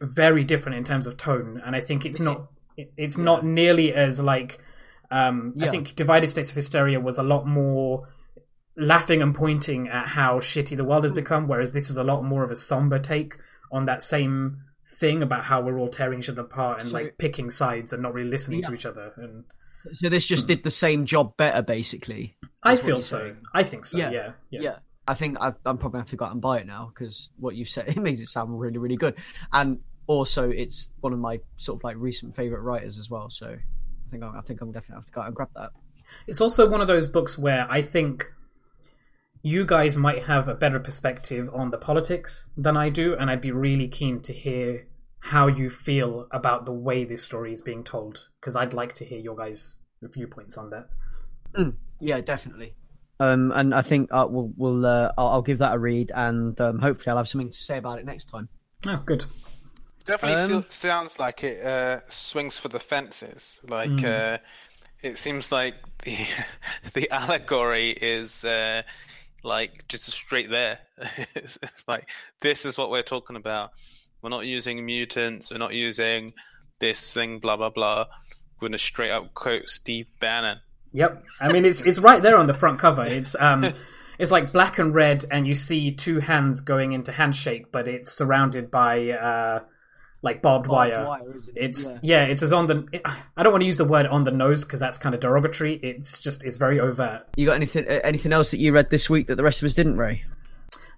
[0.00, 1.60] very different in terms of tone.
[1.64, 4.58] And I think it's Is not it- it's not nearly as like
[5.10, 8.08] um, I think Divided States of Hysteria was a lot more
[8.76, 12.24] laughing and pointing at how shitty the world has become, whereas this is a lot
[12.24, 13.36] more of a somber take
[13.72, 14.58] on that same
[14.98, 18.02] thing about how we're all tearing each other apart and So- like picking sides and
[18.02, 19.12] not really listening to each other.
[19.16, 19.44] And
[19.94, 22.36] so this just did the same job better, basically.
[22.62, 23.18] I feel so.
[23.20, 23.36] saying.
[23.54, 23.98] I think so.
[23.98, 24.10] Yeah.
[24.10, 24.32] Yeah.
[24.50, 24.60] Yeah.
[24.60, 24.76] Yeah.
[25.08, 27.54] I think I, I'm probably have to go out and buy it now because what
[27.56, 29.16] you said it makes it sound really, really good,
[29.52, 33.30] and also it's one of my sort of like recent favorite writers as well.
[33.30, 35.70] So I think I'm, I think I'm definitely have to go out and grab that.
[36.26, 38.24] It's also one of those books where I think
[39.42, 43.40] you guys might have a better perspective on the politics than I do, and I'd
[43.40, 44.86] be really keen to hear
[45.20, 49.04] how you feel about the way this story is being told, because I'd like to
[49.04, 50.88] hear your guys' viewpoints on that.
[52.00, 52.74] Yeah, definitely.
[53.18, 56.58] Um, and I think uh, we'll, we'll uh, I'll, I'll give that a read, and
[56.60, 58.48] um, hopefully I'll have something to say about it next time.
[58.86, 59.24] Oh, good.
[60.06, 63.60] Definitely Um, still sounds like it uh, swings for the fences.
[63.68, 64.34] Like Mm.
[64.36, 64.38] uh,
[65.02, 65.74] it seems like
[66.04, 66.16] the
[66.94, 68.82] the allegory is uh,
[69.42, 70.80] like just straight there.
[71.34, 72.08] it's, it's like
[72.40, 73.70] this is what we're talking about.
[74.22, 75.50] We're not using mutants.
[75.50, 76.32] We're not using
[76.78, 77.38] this thing.
[77.38, 78.06] Blah blah blah.
[78.60, 80.58] We're gonna straight up quote Steve Bannon.
[80.92, 81.24] Yep.
[81.40, 83.04] I mean, it's it's right there on the front cover.
[83.04, 83.64] It's um,
[84.18, 88.12] it's like black and red, and you see two hands going into handshake, but it's
[88.12, 89.60] surrounded by uh,
[90.22, 91.06] like barbed, Barbed wire.
[91.06, 91.64] wire, isn't it?
[91.64, 91.98] It's Yeah.
[92.02, 92.24] yeah.
[92.24, 92.86] it's as on the.
[92.92, 93.02] It,
[93.36, 95.74] I don't want to use the word on the nose because that's kind of derogatory.
[95.82, 97.22] It's just it's very overt.
[97.36, 99.66] You got anything uh, anything else that you read this week that the rest of
[99.66, 100.24] us didn't, Ray?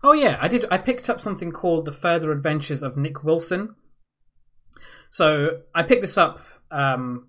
[0.03, 0.65] Oh yeah, I did.
[0.71, 3.77] I picked up something called The Further Adventures of Nick Wilson.
[5.11, 7.29] So I picked this up um,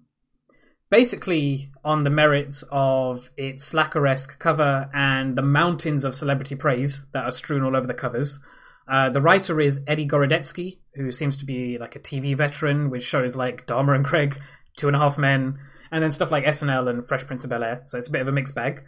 [0.89, 7.25] basically on the merits of its slacker-esque cover and the mountains of celebrity praise that
[7.25, 8.39] are strewn all over the covers.
[8.88, 13.04] Uh, the writer is Eddie Gorodetsky, who seems to be like a TV veteran with
[13.04, 14.39] shows like Dharma and Greg,
[14.76, 15.58] Two and a Half Men,
[15.91, 17.82] and then stuff like SNL and Fresh Prince of Bel Air.
[17.86, 18.84] So it's a bit of a mixed bag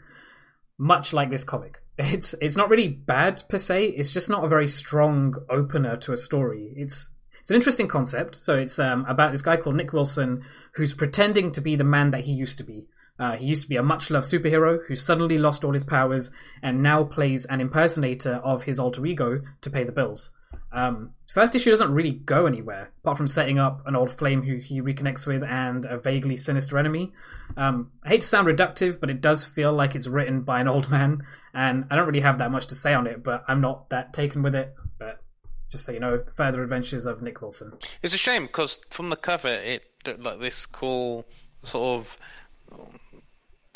[0.77, 1.81] much like this comic.
[1.97, 3.85] It's it's not really bad per se.
[3.87, 6.73] It's just not a very strong opener to a story.
[6.75, 8.35] It's it's an interesting concept.
[8.35, 12.11] So it's um, about this guy called Nick Wilson who's pretending to be the man
[12.11, 12.89] that he used to be.
[13.19, 16.31] Uh, he used to be a much loved superhero who suddenly lost all his powers
[16.61, 20.31] and now plays an impersonator of his alter ego to pay the bills.
[20.71, 24.57] Um, first issue doesn't really go anywhere, apart from setting up an old flame who
[24.57, 27.13] he reconnects with and a vaguely sinister enemy.
[27.55, 30.67] Um, I hate to sound reductive, but it does feel like it's written by an
[30.67, 31.23] old man,
[31.53, 34.13] and I don't really have that much to say on it, but I'm not that
[34.13, 34.73] taken with it.
[34.99, 35.21] But
[35.69, 37.73] just so you know, further adventures of Nick Wilson.
[38.03, 41.25] It's a shame because from the cover, it looked like this cool
[41.63, 42.17] sort of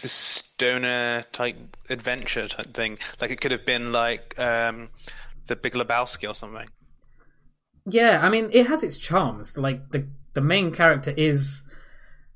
[0.01, 2.97] this stoner type adventure type thing.
[3.19, 4.89] Like it could have been like um,
[5.47, 6.67] the Big Lebowski or something.
[7.85, 9.57] Yeah, I mean, it has its charms.
[9.57, 11.63] Like the the main character is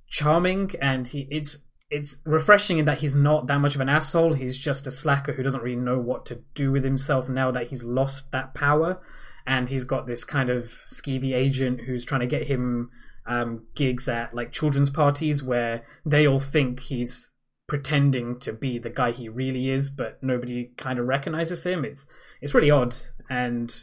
[0.07, 4.33] charming, and he it's it's refreshing in that he's not that much of an asshole.
[4.33, 7.67] He's just a slacker who doesn't really know what to do with himself now that
[7.67, 8.99] he's lost that power,
[9.45, 12.89] and he's got this kind of skeevy agent who's trying to get him
[13.25, 17.29] um, gigs at like children's parties where they all think he's
[17.67, 21.85] pretending to be the guy he really is, but nobody kind of recognizes him.
[21.85, 22.07] It's
[22.41, 22.95] it's really odd,
[23.29, 23.73] and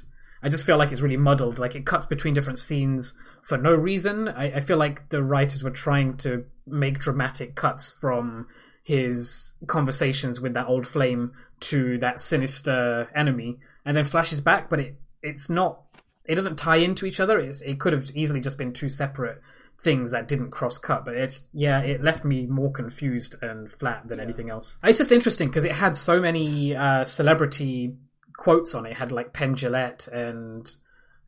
[0.43, 1.59] I just feel like it's really muddled.
[1.59, 4.29] Like it cuts between different scenes for no reason.
[4.29, 8.47] I, I feel like the writers were trying to make dramatic cuts from
[8.83, 14.69] his conversations with that old flame to that sinister enemy, and then flashes back.
[14.69, 15.83] But it it's not.
[16.27, 17.39] It doesn't tie into each other.
[17.39, 19.41] It's, it could have easily just been two separate
[19.83, 21.05] things that didn't cross cut.
[21.05, 24.79] But it's yeah, it left me more confused and flat than anything else.
[24.85, 27.95] It's just interesting because it had so many uh, celebrity
[28.37, 28.91] quotes on it.
[28.91, 30.71] it had like Penn Jillette and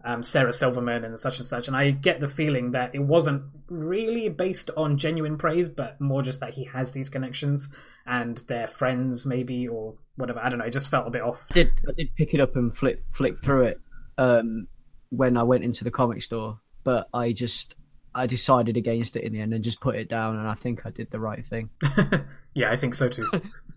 [0.04, 1.68] um, Sarah Silverman and such and such.
[1.68, 6.22] And I get the feeling that it wasn't really based on genuine praise, but more
[6.22, 7.70] just that he has these connections
[8.06, 10.40] and they're friends, maybe, or whatever.
[10.40, 10.64] I don't know.
[10.64, 11.40] It just felt a bit off.
[11.50, 13.80] I did I did pick it up and flip flick through it
[14.18, 14.66] um,
[15.10, 17.76] when I went into the comic store, but I just
[18.14, 20.84] I decided against it in the end and just put it down, and I think
[20.84, 21.70] I did the right thing.
[22.54, 23.28] yeah, I think so too.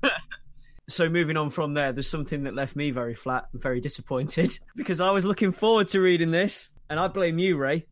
[0.90, 4.58] so moving on from there, there's something that left me very flat and very disappointed
[4.76, 7.86] because I was looking forward to reading this, and I blame you, Ray.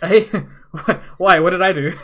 [0.00, 0.28] hey,
[1.16, 1.40] why?
[1.40, 1.96] What did I do?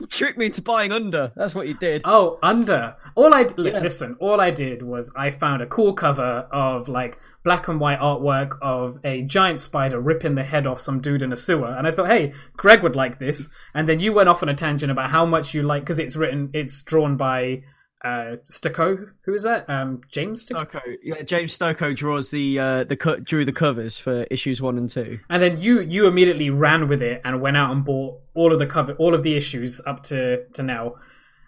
[0.00, 1.32] You tricked me into buying Under.
[1.36, 2.02] That's what you did.
[2.04, 2.96] Oh, Under.
[3.14, 3.80] All I yeah.
[3.80, 4.16] listen.
[4.20, 8.58] All I did was I found a cool cover of like black and white artwork
[8.62, 11.92] of a giant spider ripping the head off some dude in a sewer, and I
[11.92, 13.48] thought, hey, Greg would like this.
[13.74, 16.16] And then you went off on a tangent about how much you like because it's
[16.16, 17.62] written, it's drawn by
[18.04, 19.12] uh, Stokoe.
[19.24, 19.68] Who is that?
[19.68, 20.96] Um, James Stokoe.
[21.02, 24.90] Yeah, James Stokoe draws the uh, the cut drew the covers for issues one and
[24.90, 25.18] two.
[25.30, 28.58] And then you you immediately ran with it and went out and bought all of
[28.58, 30.96] the cover all of the issues up to to now.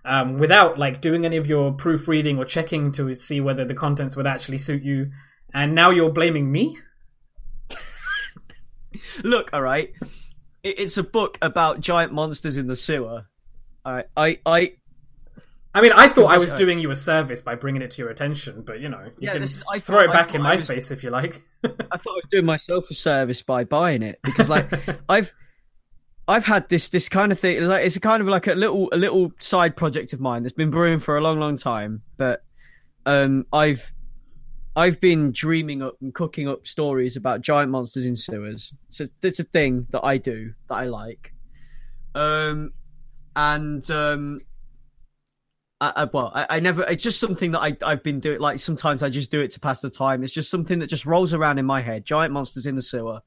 [0.05, 4.17] Um, without like doing any of your proofreading or checking to see whether the contents
[4.17, 5.11] would actually suit you,
[5.53, 6.79] and now you're blaming me.
[9.25, 9.93] Look, all right,
[10.63, 13.27] it's a book about giant monsters in the sewer.
[13.85, 14.77] All right, I I
[15.77, 18.11] I mean, I thought I was doing you a service by bringing it to your
[18.11, 20.91] attention, but you know, you yeah, can is, throw it back in my was, face
[20.91, 21.43] if you like.
[21.65, 24.73] I thought I was doing myself a service by buying it because, like,
[25.11, 25.35] I've
[26.27, 27.63] I've had this this kind of thing.
[27.65, 30.55] Like, it's a kind of like a little a little side project of mine that's
[30.55, 32.01] been brewing for a long, long time.
[32.17, 32.43] But
[33.05, 33.93] um, I've
[34.75, 38.73] I've been dreaming up and cooking up stories about giant monsters in sewers.
[38.89, 41.35] So it's a thing that I do that I like.
[42.15, 42.73] Um,
[43.37, 44.41] and um,
[45.81, 46.85] I, I, well, I, I, never.
[46.85, 48.41] It's just something that I, I've been doing.
[48.41, 50.25] Like sometimes I just do it to pass the time.
[50.25, 52.07] It's just something that just rolls around in my head.
[52.07, 53.21] Giant monsters in the sewer,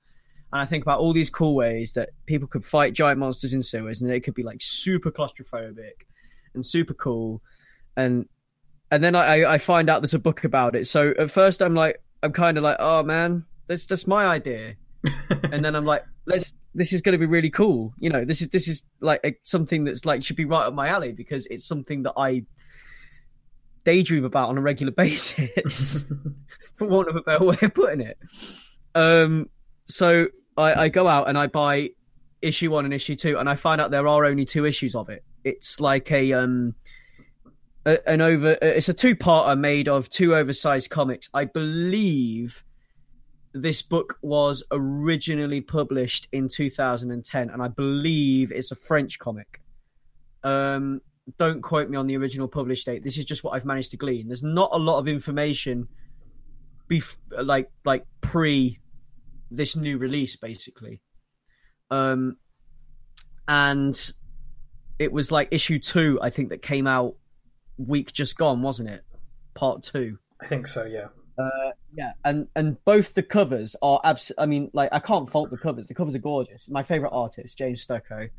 [0.52, 3.62] and I think about all these cool ways that people could fight giant monsters in
[3.62, 6.06] sewers, and it could be like super claustrophobic
[6.56, 7.41] and super cool,
[7.95, 8.28] and
[8.89, 10.88] and then I I find out there's a book about it.
[10.88, 14.76] So at first I'm like I'm kind of like oh man, that's that's my idea,
[15.30, 17.93] and then I'm like let's this is going to be really cool.
[17.97, 20.74] You know, this is this is like a, something that's like should be right up
[20.74, 22.43] my alley because it's something that I
[23.86, 26.05] daydream about on a regular basis,
[26.76, 28.17] for want of a better way of putting it.
[28.95, 29.49] Um,
[29.86, 31.91] so I, I go out and I buy
[32.41, 35.09] issue one and issue two, and I find out there are only two issues of
[35.09, 35.24] it.
[35.43, 36.76] It's like a um,
[37.86, 38.57] a, an over.
[38.61, 41.30] It's a two-parter made of two oversized comics.
[41.34, 42.63] I believe
[43.54, 49.62] this book was originally published in 2010, and I believe it's a French comic.
[50.43, 51.02] Um,
[51.38, 53.04] don't quote me on the original published date.
[53.04, 54.28] This is just what I've managed to glean.
[54.28, 55.88] There's not a lot of information,
[56.89, 58.80] bef- like like pre
[59.52, 61.02] this new release, basically.
[61.91, 62.38] Um,
[63.47, 64.12] and
[65.00, 67.16] it was like issue two, I think, that came out
[67.78, 69.04] week just gone, wasn't it?
[69.56, 70.20] Part two.
[70.41, 70.86] I think so.
[70.86, 71.08] Yeah.
[71.40, 74.32] Uh, yeah, and and both the covers are abs.
[74.38, 75.88] I mean, like I can't fault the covers.
[75.88, 76.70] The covers are gorgeous.
[76.70, 78.30] My favorite artist, James Stokoe,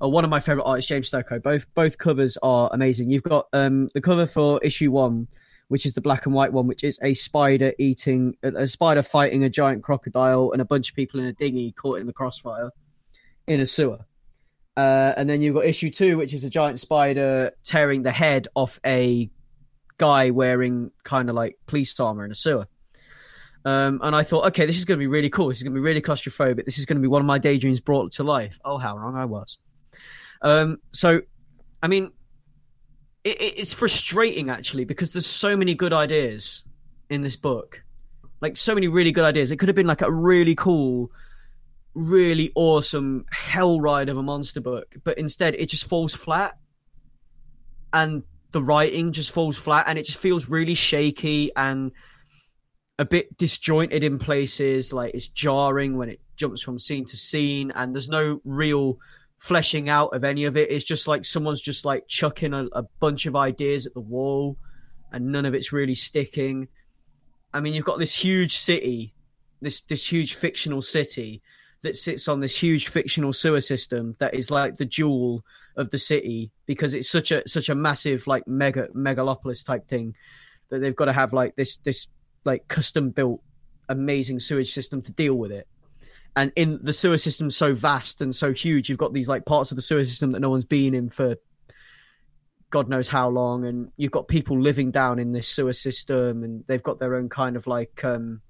[0.00, 1.42] or one of my favorite artists, James Stokoe.
[1.42, 3.10] Both both covers are amazing.
[3.10, 5.28] You've got um the cover for issue one,
[5.68, 9.02] which is the black and white one, which is a spider eating a, a spider
[9.02, 12.14] fighting a giant crocodile and a bunch of people in a dinghy caught in the
[12.14, 12.70] crossfire
[13.46, 13.98] in a sewer.
[14.78, 18.48] Uh, and then you've got issue two, which is a giant spider tearing the head
[18.54, 19.28] off a
[19.98, 22.66] guy wearing kind of like police armor in a sewer.
[23.64, 25.48] Um, and I thought, okay, this is going to be really cool.
[25.48, 26.64] This is going to be really claustrophobic.
[26.64, 28.58] This is going to be one of my daydreams brought to life.
[28.64, 29.58] Oh, how wrong I was.
[30.40, 31.20] Um, so,
[31.82, 32.12] I mean,
[33.24, 36.62] it, it's frustrating actually because there's so many good ideas
[37.10, 37.82] in this book,
[38.40, 39.50] like so many really good ideas.
[39.50, 41.10] It could have been like a really cool,
[41.94, 46.56] really awesome hell ride of a monster book, but instead it just falls flat.
[47.92, 48.22] And
[48.52, 51.92] the writing just falls flat and it just feels really shaky and
[52.98, 54.92] a bit disjointed in places.
[54.92, 58.98] Like it's jarring when it jumps from scene to scene and there's no real
[59.38, 60.70] fleshing out of any of it.
[60.70, 64.56] It's just like someone's just like chucking a, a bunch of ideas at the wall
[65.12, 66.68] and none of it's really sticking.
[67.52, 69.14] I mean you've got this huge city
[69.60, 71.42] this this huge fictional city
[71.82, 75.44] that sits on this huge fictional sewer system that is like the jewel
[75.76, 80.14] of the city because it's such a such a massive like mega megalopolis type thing
[80.70, 82.08] that they've got to have like this this
[82.44, 83.40] like custom built
[83.88, 85.66] amazing sewage system to deal with it.
[86.36, 89.72] And in the sewer system so vast and so huge you've got these like parts
[89.72, 91.36] of the sewer system that no one's been in for
[92.70, 96.64] god knows how long and you've got people living down in this sewer system and
[96.66, 98.40] they've got their own kind of like um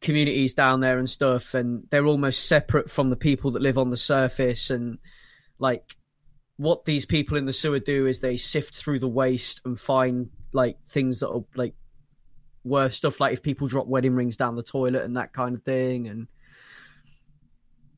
[0.00, 3.90] communities down there and stuff and they're almost separate from the people that live on
[3.90, 4.98] the surface and
[5.58, 5.96] like
[6.58, 10.28] what these people in the sewer do is they sift through the waste and find
[10.52, 11.74] like things that are like
[12.64, 15.62] worse stuff like if people drop wedding rings down the toilet and that kind of
[15.62, 16.26] thing and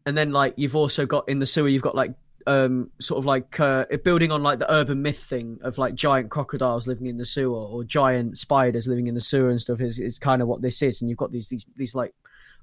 [0.06, 2.14] and then like you've also got in the sewer you've got like
[2.46, 6.30] um sort of like uh, building on like the urban myth thing of like giant
[6.30, 9.98] crocodiles living in the sewer or giant spiders living in the sewer and stuff is
[9.98, 11.00] is kind of what this is.
[11.00, 12.14] And you've got these these these like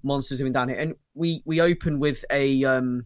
[0.04, 0.80] monsters living down here.
[0.80, 3.06] And we we open with a um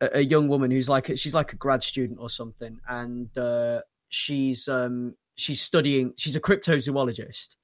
[0.00, 2.78] a, a young woman who's like she's like a grad student or something.
[2.88, 7.56] And uh she's um she's studying she's a cryptozoologist.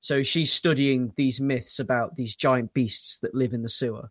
[0.00, 4.10] So she's studying these myths about these giant beasts that live in the sewer.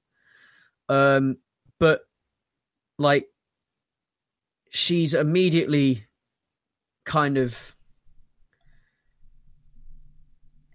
[0.90, 1.38] Um
[1.80, 2.02] but
[3.00, 3.28] like
[4.70, 6.06] she's immediately
[7.06, 7.76] kind of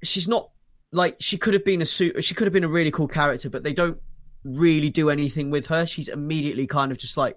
[0.02, 0.50] she's not
[0.92, 3.48] like she could have been a suit she could have been a really cool character
[3.50, 3.98] but they don't
[4.44, 5.86] really do anything with her.
[5.86, 7.36] She's immediately kind of just like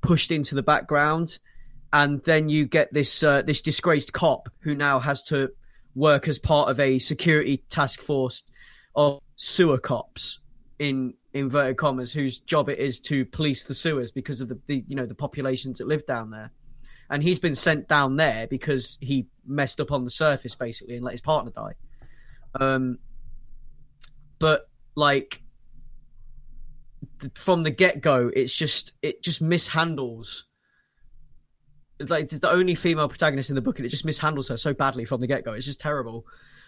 [0.00, 1.38] pushed into the background.
[1.92, 5.50] And then you get this uh, this disgraced cop who now has to
[5.94, 8.42] work as part of a security task force
[8.96, 10.40] of sewer cops
[10.78, 14.84] in inverted commas whose job it is to police the sewers because of the, the
[14.88, 16.50] you know the populations that live down there.
[17.10, 21.04] And he's been sent down there because he messed up on the surface basically and
[21.04, 21.74] let his partner die.
[22.58, 22.98] Um
[24.38, 25.42] but like
[27.20, 30.44] th- from the get-go it's just it just mishandles
[32.08, 34.72] like it's the only female protagonist in the book and it just mishandles her so
[34.72, 35.52] badly from the get-go.
[35.52, 36.26] It's just terrible.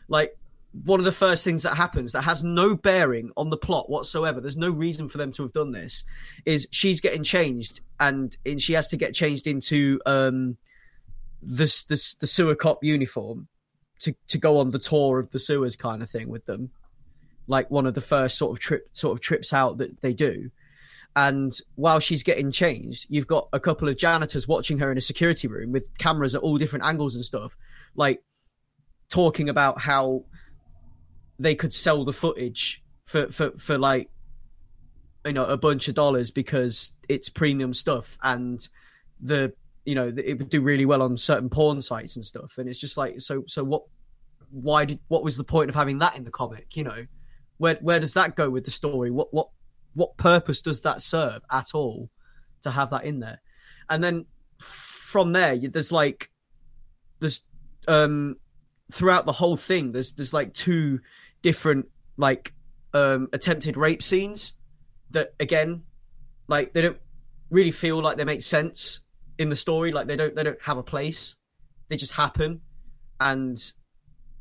[0.09, 0.37] Like
[0.85, 4.41] one of the first things that happens that has no bearing on the plot whatsoever
[4.41, 6.05] there's no reason for them to have done this
[6.45, 10.57] is she's getting changed and, and she has to get changed into um
[11.43, 13.49] this this the sewer cop uniform
[14.01, 16.71] to to go on the tour of the sewers kind of thing with them.
[17.47, 20.51] Like one of the first sort of trip sort of trips out that they do.
[21.15, 25.03] And while she's getting changed you've got a couple of janitors watching her in a
[25.03, 27.57] security room with cameras at all different angles and stuff
[27.95, 28.23] like
[29.09, 30.25] talking about how
[31.39, 34.11] they could sell the footage for for for like
[35.25, 38.69] you know a bunch of dollars because it's premium stuff and
[39.21, 39.53] the
[39.85, 42.59] you know it would do really well on certain porn sites and stuff.
[42.59, 43.83] And it's just like so so what
[44.51, 47.07] why did what was the point of having that in the comic you know?
[47.59, 49.11] Where where does that go with the story?
[49.11, 49.49] What what
[49.95, 52.11] what purpose does that serve at all
[52.63, 53.41] to have that in there?
[53.89, 54.27] And then
[54.59, 56.31] from there there's like
[57.21, 57.43] there's
[57.89, 58.37] um
[58.93, 61.01] throughout the whole thing there's there's like two
[61.43, 62.53] different like
[62.95, 64.55] um attempted rape scenes
[65.11, 65.83] that again
[66.49, 66.99] like they don't
[67.51, 69.01] really feel like they make sense
[69.39, 69.93] in the story.
[69.93, 71.37] Like they don't they don't have a place.
[71.89, 72.61] They just happen.
[73.21, 73.63] And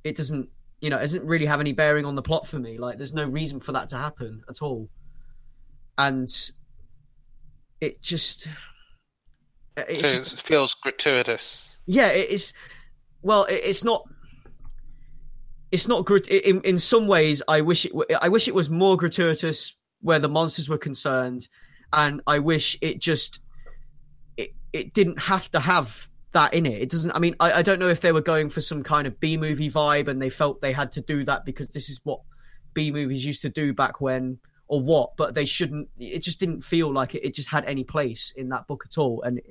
[0.03, 0.49] it doesn't
[0.81, 2.77] you know it doesn't really have any bearing on the plot for me.
[2.77, 4.89] Like there's no reason for that to happen at all.
[5.97, 6.29] And
[7.81, 8.47] it just
[9.77, 11.75] it, So it feels gratuitous.
[11.85, 12.53] yeah it is
[13.21, 14.07] well it, it's not
[15.71, 17.93] it's not grat- in in some ways i wish it
[18.29, 21.47] wish it was more gratuitous where the monsters were concerned
[21.93, 23.41] and i wish it just
[24.37, 26.81] it, it didn't have to have that in it.
[26.81, 29.07] It doesn't i mean I, I don't know if they were going for some kind
[29.07, 32.01] of b movie vibe and they felt they had to do that because this is
[32.03, 32.19] what
[32.73, 34.37] b movies used to do back when
[34.67, 37.83] or what but they shouldn't it just didn't feel like it, it just had any
[37.83, 39.21] place in that book at all.
[39.21, 39.41] And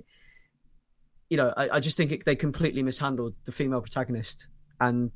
[1.31, 4.49] you know, I, I just think it, they completely mishandled the female protagonist,
[4.81, 5.11] and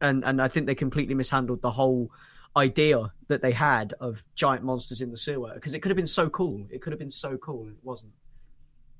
[0.00, 2.10] and and I think they completely mishandled the whole
[2.56, 6.06] idea that they had of giant monsters in the sewer because it could have been
[6.06, 6.66] so cool.
[6.70, 8.12] It could have been so cool, and it wasn't.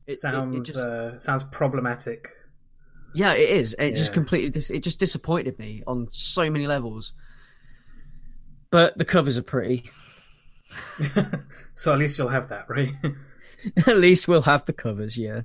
[0.07, 2.29] It, it- it sounds just- uh, sounds problematic.
[3.15, 3.75] yeah, it is.
[3.79, 7.13] It just completely dis- it just disappointed me on so many levels.
[8.71, 9.91] But the covers are pretty.
[11.75, 12.93] so at least you'll have that, right?
[13.87, 15.43] At least we'll have the covers, yeah.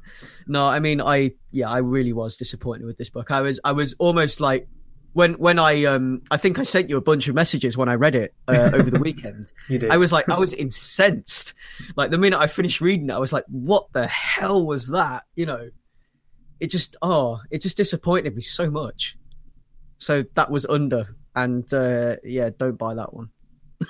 [0.47, 3.29] No, I mean, I yeah, I really was disappointed with this book.
[3.29, 4.69] I was, I was almost like
[5.15, 7.93] when when I um, I think I sent you a bunch of messages when I
[7.93, 9.47] read it uh, over the weekend.
[9.69, 9.89] You did.
[9.89, 11.53] I was like, I was incensed.
[11.95, 15.23] Like the minute I finished reading it, I was like, what the hell was that?
[15.33, 15.69] You know,
[16.59, 19.17] it just oh, it just disappointed me so much.
[19.99, 23.29] So that was under, and uh, yeah, don't buy that one.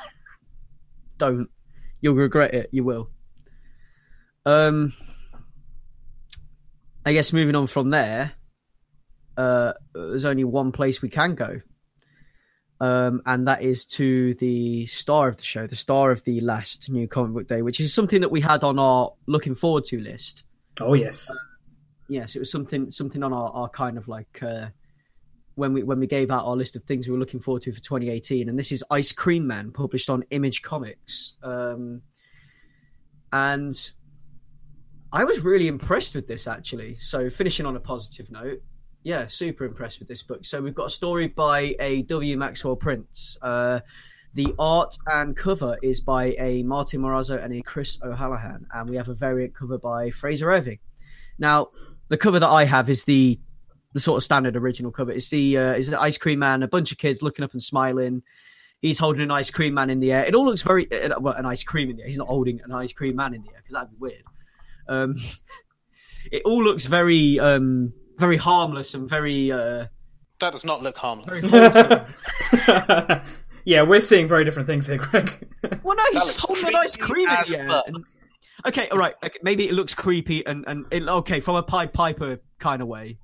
[1.17, 1.49] don't.
[2.01, 2.69] You'll regret it.
[2.71, 3.09] You will.
[4.45, 4.93] Um,
[7.03, 8.33] I guess moving on from there,
[9.37, 11.61] uh, there's only one place we can go,
[12.79, 16.89] um, and that is to the star of the show, the star of the last
[16.89, 19.99] new comic book day, which is something that we had on our looking forward to
[19.99, 20.43] list.
[20.79, 21.29] oh yes.
[22.07, 24.67] Yes, it was something something on our, our kind of like uh,
[25.55, 27.71] when we when we gave out our list of things we were looking forward to
[27.71, 32.01] for 2018, and this is Ice Cream Man, published on Image Comics, um,
[33.33, 33.73] and
[35.11, 36.97] I was really impressed with this actually.
[36.99, 38.61] So finishing on a positive note,
[39.05, 40.45] yeah, super impressed with this book.
[40.45, 42.37] So we've got a story by a W.
[42.37, 43.37] Maxwell Prince.
[43.39, 43.81] Uh,
[44.33, 48.95] the art and cover is by a Martin Morazzo and a Chris O'Halloran, and we
[48.95, 50.79] have a variant cover by Frazer Irving.
[51.37, 51.67] Now,
[52.07, 53.39] the cover that I have is the
[53.93, 55.11] the sort of standard original cover.
[55.11, 57.61] It's the uh, is the ice cream man, a bunch of kids looking up and
[57.61, 58.23] smiling.
[58.81, 60.25] He's holding an ice cream man in the air.
[60.25, 62.07] It all looks very uh, well, an ice cream in the air.
[62.07, 64.23] He's not holding an ice cream man in the air because that'd be weird.
[64.87, 65.15] Um,
[66.31, 69.85] it all looks very um, very harmless and very uh,
[70.39, 71.43] That does not look harmless.
[73.65, 75.47] yeah, we're seeing very different things here, Greg.
[75.83, 77.81] Well, no, he's That just holding an ice cream in the air.
[77.87, 78.05] And-
[78.65, 79.13] Okay, all right.
[79.23, 82.87] Okay, maybe it looks creepy and and it, okay from a Pied Piper kind of
[82.87, 83.19] way.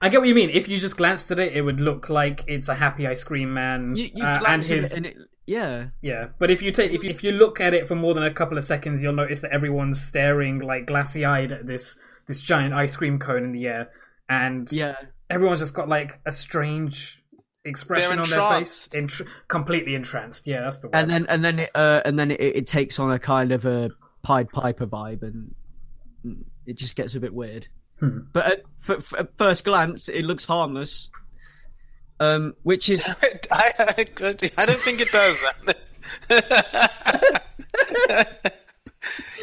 [0.00, 0.50] I get what you mean.
[0.50, 3.54] If you just glanced at it, it would look like it's a happy ice cream
[3.54, 5.16] man You, you uh, and his and it,
[5.46, 6.28] yeah, yeah.
[6.38, 8.32] But if you take if you, if you look at it for more than a
[8.32, 12.74] couple of seconds, you'll notice that everyone's staring like glassy eyed at this this giant
[12.74, 13.90] ice cream cone in the air,
[14.28, 14.96] and yeah.
[15.30, 17.22] everyone's just got like a strange
[17.64, 18.92] expression on their face, entranced.
[18.92, 20.46] Entr- completely entranced.
[20.46, 20.96] Yeah, that's the word.
[20.96, 23.64] And then and then it uh, and then it, it takes on a kind of
[23.64, 23.90] a
[24.22, 25.54] Pied Piper vibe and
[26.66, 27.68] it just gets a bit weird.
[28.00, 28.20] Hmm.
[28.32, 31.10] But at, f- f- at first glance, it looks harmless.
[32.20, 33.08] Um, which is
[33.50, 34.06] I, I,
[34.56, 35.74] I don't think it does, man.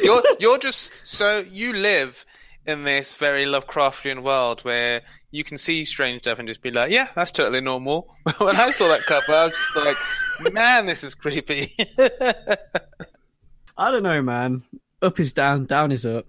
[0.02, 2.24] you're you're just so you live
[2.66, 6.92] in this very Lovecraftian world where you can see strange stuff and just be like,
[6.92, 8.14] yeah, that's totally normal.
[8.38, 9.96] when I saw that cover, I was just like,
[10.52, 11.72] man, this is creepy.
[13.76, 14.62] I don't know, man.
[15.00, 16.26] Up is down, down is up.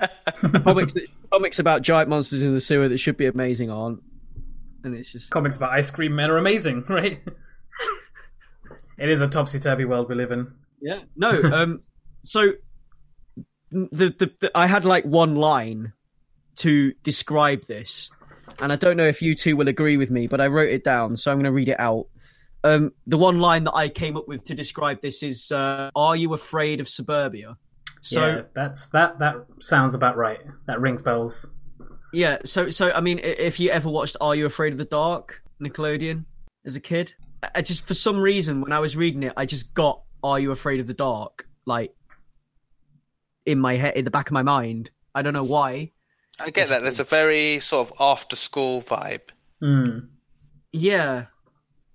[0.62, 0.94] comics,
[1.30, 4.02] comics about giant monsters in the sewer that should be amazing aren't,
[4.84, 7.20] and it's just Comics about ice cream men are amazing, right?
[8.98, 10.50] it is a topsy turvy world we live in.
[10.80, 11.00] yeah.
[11.16, 11.82] No, um,
[12.22, 12.52] so
[13.70, 15.92] the, the the I had like one line
[16.56, 18.10] to describe this,
[18.58, 20.84] and I don't know if you two will agree with me, but I wrote it
[20.84, 22.06] down, so I'm going to read it out.
[22.64, 26.16] Um, the one line that I came up with to describe this is, uh, "Are
[26.16, 27.56] you afraid of suburbia?"
[28.02, 29.18] So yeah, that's that.
[29.18, 30.40] That sounds about right.
[30.66, 31.46] That rings bells.
[32.12, 35.42] Yeah, so so I mean, if you ever watched Are You Afraid of the Dark,
[35.60, 36.24] Nickelodeon,
[36.64, 39.44] as a kid, I I just for some reason when I was reading it, I
[39.44, 41.95] just got Are You Afraid of the Dark like
[43.46, 44.90] in my head, in the back of my mind.
[45.14, 45.92] I don't know why.
[46.38, 46.82] I get that.
[46.82, 49.22] There's a very sort of after school vibe.
[49.62, 49.98] Hmm.
[50.72, 51.26] Yeah,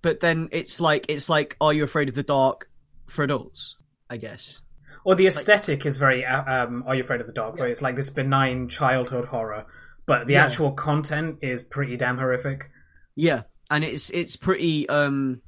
[0.02, 2.68] but then it's like it's like Are You Afraid of the Dark
[3.06, 3.76] for adults,
[4.10, 4.60] I guess.
[5.04, 6.24] Or the aesthetic is very.
[6.24, 7.56] uh, Um, Are you afraid of the dark?
[7.56, 9.66] Where it's like this benign childhood horror,
[10.06, 10.44] but the Yeah.
[10.44, 12.70] actual content is pretty damn horrific.
[13.16, 15.40] Yeah, and it's it's pretty um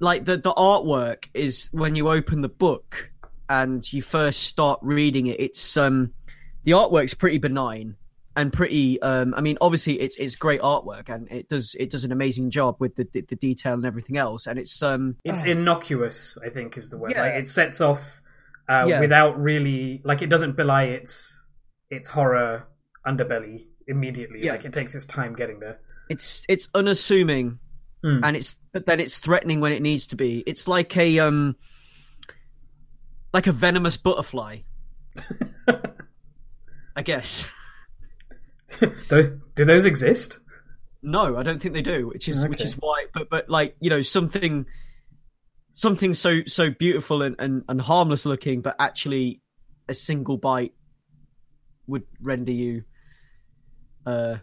[0.00, 3.10] like the the artwork is when you open the book
[3.48, 6.12] and you first start reading it it's um
[6.64, 7.94] the artwork's pretty benign
[8.36, 12.04] and pretty um I mean obviously it's it's great artwork and it does it does
[12.04, 15.44] an amazing job with the the, the detail and everything else and it's um It's
[15.44, 17.12] innocuous, I think, is the word.
[17.12, 17.22] Yeah.
[17.22, 18.20] Like it sets off
[18.68, 19.00] uh, Yeah.
[19.00, 21.42] without really like it doesn't belie its
[21.88, 22.66] its horror
[23.06, 24.44] underbelly immediately.
[24.44, 24.52] Yeah.
[24.52, 25.78] Like it takes its time getting there.
[26.10, 27.58] it's it's unassuming
[28.02, 28.20] Hmm.
[28.22, 31.56] and it's but then it's threatening when it needs to be it's like a um
[33.36, 34.58] like a venomous butterfly
[36.96, 37.50] I guess
[39.08, 40.40] do, those exist?
[41.02, 42.08] No, I don't think they do.
[42.08, 43.06] Which is which is why.
[43.14, 44.66] But but like you know something
[45.72, 49.40] something so so beautiful and, and, and harmless looking, but actually
[49.88, 50.74] a single bite
[51.86, 52.82] would render you
[54.04, 54.36] uh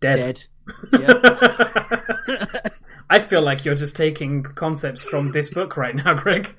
[0.00, 0.44] Dead.
[0.92, 0.92] dead.
[1.00, 2.68] Yeah.
[3.10, 6.54] I feel like you're just taking concepts from this book right now, Greg.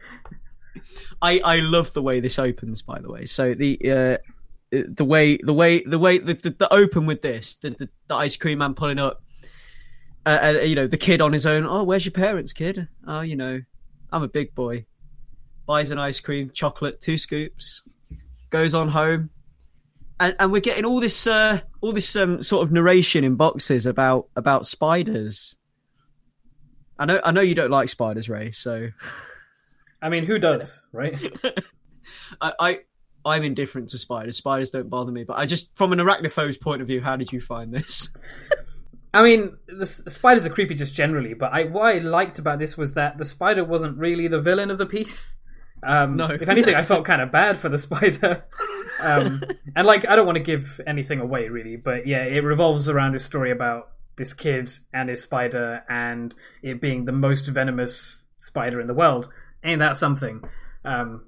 [1.22, 2.82] I I love the way this opens.
[2.82, 3.92] By the way, so the.
[3.92, 4.18] uh
[4.72, 8.16] the way, the way, the way, the, the, the open with this, the, the, the
[8.16, 9.24] ice cream man pulling up,
[10.26, 11.66] uh, uh, you know, the kid on his own.
[11.66, 12.88] Oh, where's your parents, kid?
[13.08, 13.62] Oh, you know,
[14.12, 14.86] I'm a big boy.
[15.66, 17.84] Buys an ice cream, chocolate, two scoops,
[18.50, 19.30] goes on home,
[20.20, 23.86] and and we're getting all this, uh, all this um, sort of narration in boxes
[23.86, 25.56] about about spiders.
[27.00, 28.52] I know, I know you don't like spiders, Ray.
[28.52, 28.90] So
[30.02, 31.16] I mean, who does, right?
[32.42, 32.80] I, I
[33.26, 34.38] I'm indifferent to spiders.
[34.38, 37.32] Spiders don't bother me, but I just, from an arachnophobe's point of view, how did
[37.32, 38.10] you find this?
[39.14, 42.78] I mean, the spiders are creepy just generally, but I, what I liked about this
[42.78, 45.36] was that the spider wasn't really the villain of the piece.
[45.82, 46.28] Um, No.
[46.28, 48.46] If anything, I felt kind of bad for the spider.
[49.00, 49.42] Um,
[49.76, 53.14] and like, I don't want to give anything away really, but yeah, it revolves around
[53.14, 53.90] this story about
[54.20, 59.32] this kid and his spider, and it being the most venomous spider in the world.
[59.64, 60.44] Ain't that something?
[60.86, 61.26] Um,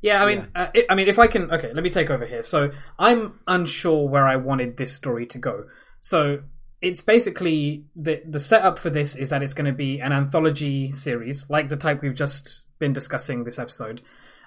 [0.00, 2.24] yeah, I mean, Uh, it, I mean, if I can, okay, let me take over
[2.26, 2.42] here.
[2.42, 5.64] So I'm unsure where I wanted this story to go.
[6.00, 6.42] So
[6.80, 10.90] it's basically the the setup for this is that it's going to be an anthology
[10.92, 14.02] series, like the type we've just been discussing this episode,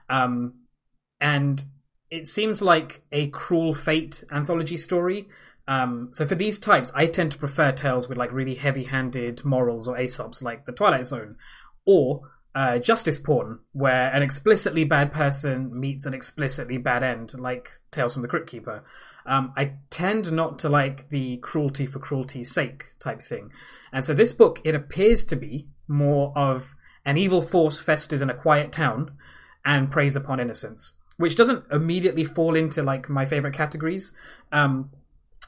[0.09, 0.55] um,
[1.21, 1.65] and
[2.11, 5.27] it seems like a cruel fate anthology story.
[5.67, 9.87] Um, so for these types, I tend to prefer tales with like really heavy-handed morals
[9.87, 11.37] or aesops, like the Twilight Zone,
[11.85, 12.21] or
[12.55, 18.13] uh, justice porn, where an explicitly bad person meets an explicitly bad end, like Tales
[18.13, 18.83] from the Crypt Keeper.
[19.25, 23.51] Um, I tend not to like the cruelty for cruelty's sake type thing,
[23.91, 28.29] and so this book it appears to be more of an evil force festers in
[28.29, 29.11] a quiet town
[29.65, 34.13] and preys upon innocence, which doesn't immediately fall into like my favorite categories.
[34.51, 34.91] Um,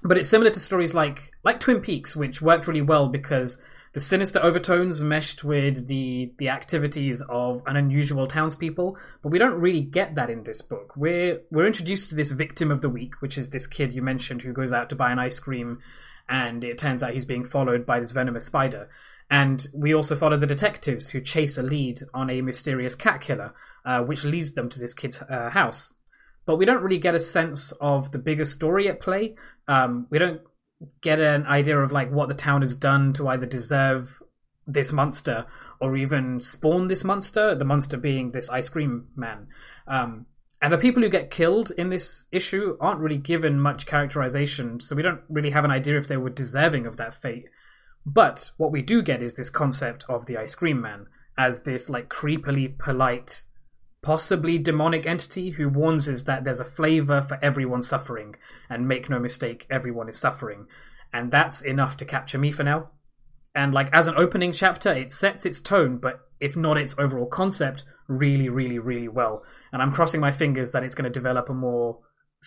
[0.04, 3.62] but it's similar to stories like like Twin Peaks, which worked really well because
[3.94, 8.98] the sinister overtones meshed with the the activities of an unusual townspeople.
[9.24, 10.94] But we don't really get that in this book.
[10.96, 14.42] We're we're introduced to this victim of the week, which is this kid you mentioned
[14.42, 15.80] who goes out to buy an ice cream,
[16.30, 18.90] and it turns out he's being followed by this venomous spider.
[19.30, 23.54] And we also follow the detectives who chase a lead on a mysterious cat killer,
[23.84, 25.94] uh, which leads them to this kid's uh, house
[26.48, 29.36] but we don't really get a sense of the bigger story at play.
[29.68, 30.42] Um, we don't
[31.02, 34.22] get an idea of like what the town has done to either deserve
[34.66, 35.46] this monster
[35.80, 37.56] or even spawn this monster.
[37.56, 39.48] The monster being this ice cream man.
[39.88, 40.26] Um,
[40.62, 44.96] and the people who get killed in this issue aren't really given much characterization, so
[44.96, 47.46] we don't really have an idea if they were deserving of that fate.
[48.06, 51.08] But what we do get is this concept of the ice cream man
[51.38, 53.44] as this like creepily polite
[54.02, 58.36] possibly demonic entity who warns us that there's a flavor for everyone suffering,
[58.70, 60.68] and make no mistake, everyone is suffering.
[61.14, 62.90] And that's enough to capture me for now.
[63.56, 67.26] And like as an opening chapter, it sets its tone, but if not its overall
[67.26, 69.44] concept, really, really, really well.
[69.72, 72.00] And I'm crossing my fingers that it's going to develop a more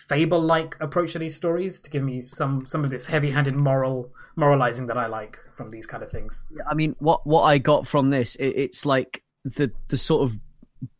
[0.07, 4.87] fable-like approach to these stories to give me some some of this heavy-handed moral moralizing
[4.87, 6.45] that I like from these kind of things.
[6.69, 10.37] I mean, what what I got from this, it, it's like the the sort of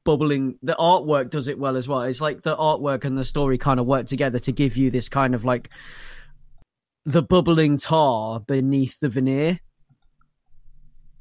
[0.04, 2.02] bubbling the artwork does it well as well.
[2.02, 5.10] It's like the artwork and the story kind of work together to give you this
[5.10, 5.72] kind of like
[7.06, 9.60] the bubbling tar beneath the veneer.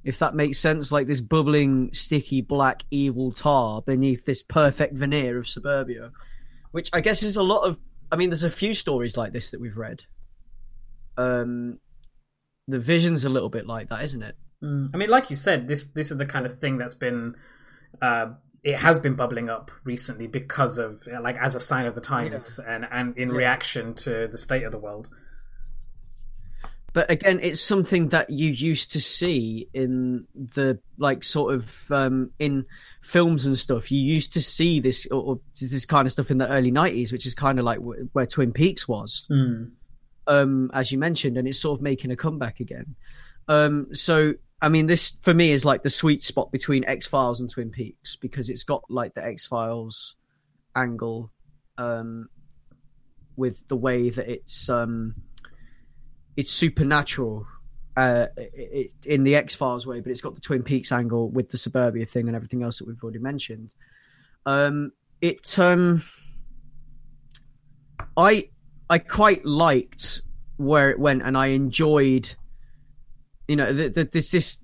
[0.03, 5.39] If that makes sense like this bubbling sticky black evil tar beneath this perfect veneer
[5.39, 6.11] of suburbia
[6.73, 7.79] which i guess is a lot of
[8.11, 10.05] i mean there's a few stories like this that we've read.
[11.17, 11.79] Um
[12.69, 14.37] the vision's a little bit like that isn't it?
[14.63, 14.91] Mm.
[14.93, 17.35] i mean like you said this this is the kind of thing that's been
[18.03, 18.27] uh,
[18.63, 22.59] it has been bubbling up recently because of like as a sign of the times
[22.63, 22.75] yeah.
[22.75, 23.37] and and in yeah.
[23.37, 25.09] reaction to the state of the world
[26.93, 32.31] but again it's something that you used to see in the like sort of um
[32.39, 32.65] in
[33.01, 36.39] films and stuff you used to see this or, or this kind of stuff in
[36.39, 37.79] the early 90s which is kind of like
[38.13, 39.71] where twin peaks was mm.
[40.27, 42.95] um as you mentioned and it's sort of making a comeback again
[43.49, 47.41] um so I mean, this for me is like the sweet spot between X Files
[47.41, 50.17] and Twin Peaks because it's got like the X Files
[50.77, 51.31] angle,
[51.79, 52.29] um,
[53.37, 55.15] with the way that it's um,
[56.37, 57.47] it's supernatural,
[57.97, 61.31] uh, it, it, in the X Files way, but it's got the Twin Peaks angle
[61.31, 63.71] with the suburbia thing and everything else that we've already mentioned.
[64.45, 64.93] Um,
[65.23, 66.03] it um,
[68.15, 68.51] I
[68.91, 70.21] I quite liked
[70.57, 72.35] where it went, and I enjoyed
[73.51, 74.59] you know, the, the, this this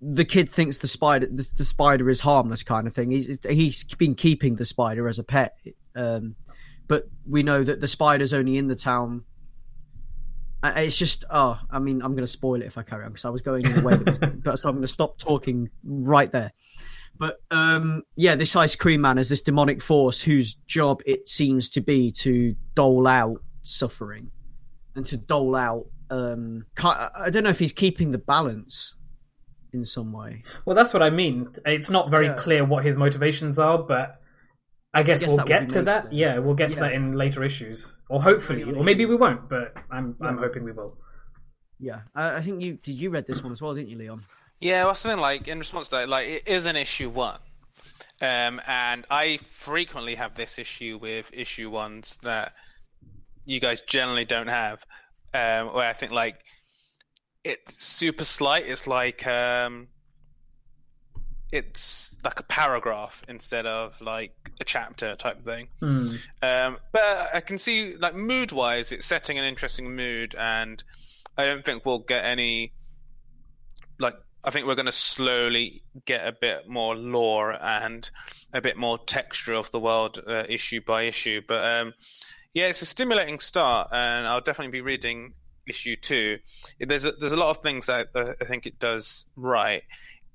[0.00, 3.10] the kid thinks the spider the, the, spider is harmless kind of thing.
[3.10, 5.58] He's he's been keeping the spider as a pet,
[5.94, 6.34] um,
[6.88, 9.24] but we know that the spider's only in the town.
[10.64, 13.26] It's just oh, I mean, I'm going to spoil it if I carry on because
[13.26, 15.68] I was going in a way that was, but so I'm going to stop talking
[15.84, 16.52] right there.
[17.18, 21.68] But um, yeah, this ice cream man is this demonic force whose job it seems
[21.70, 24.30] to be to dole out suffering
[24.96, 28.94] and to dole out um, I don't know if he's keeping the balance
[29.72, 30.42] in some way.
[30.64, 31.48] Well, that's what I mean.
[31.66, 32.34] It's not very yeah.
[32.34, 34.20] clear what his motivations are, but
[34.94, 36.12] I guess, I guess we'll get to that.
[36.12, 39.48] Yeah, we'll get to that in later issues, or hopefully, or maybe we won't.
[39.48, 40.28] But I'm yeah.
[40.28, 40.96] I'm hoping we will.
[41.80, 42.94] Yeah, I, I think you did.
[42.94, 44.22] You read this one as well, didn't you, Leon?
[44.60, 47.40] Yeah, well, something like in response to that, like it is an issue one,
[48.20, 52.52] um, and I frequently have this issue with issue ones that
[53.46, 54.86] you guys generally don't have
[55.34, 56.36] um, where I think like
[57.42, 58.66] it's super slight.
[58.66, 59.88] It's like um,
[61.52, 65.68] it's like a paragraph instead of like a chapter type thing.
[65.82, 66.18] Mm.
[66.42, 70.82] Um, but I can see like mood wise, it's setting an interesting mood, and
[71.36, 72.72] I don't think we'll get any
[73.98, 74.14] like.
[74.46, 78.10] I think we're going to slowly get a bit more lore and
[78.52, 81.40] a bit more texture of the world, uh, issue by issue.
[81.48, 81.94] But um,
[82.54, 85.34] yeah, it's a stimulating start, and I'll definitely be reading
[85.66, 86.38] issue two.
[86.78, 89.82] There's a, there's a lot of things that I think it does right.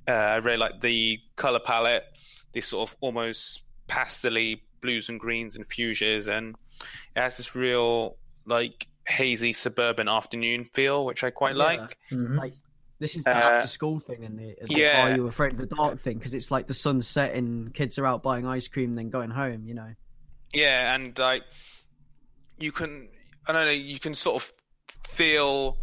[0.08, 2.04] Uh, I really like the color palette,
[2.54, 6.56] this sort of almost pastely blues and greens and fuchsias, and
[7.16, 11.64] it has this real like hazy suburban afternoon feel, which I quite Yeah.
[11.64, 11.98] like.
[12.12, 12.38] Mhm.
[12.38, 12.54] Like
[13.00, 15.04] this is the Uh, after school thing, and the, the yeah.
[15.06, 16.18] are you afraid of the dark thing?
[16.18, 19.68] Because it's like the sun's setting, kids are out buying ice cream, then going home.
[19.68, 19.94] You know.
[20.54, 21.44] Yeah, and like
[22.60, 23.10] you can,
[23.48, 24.54] I don't know, you can sort of
[25.08, 25.78] feel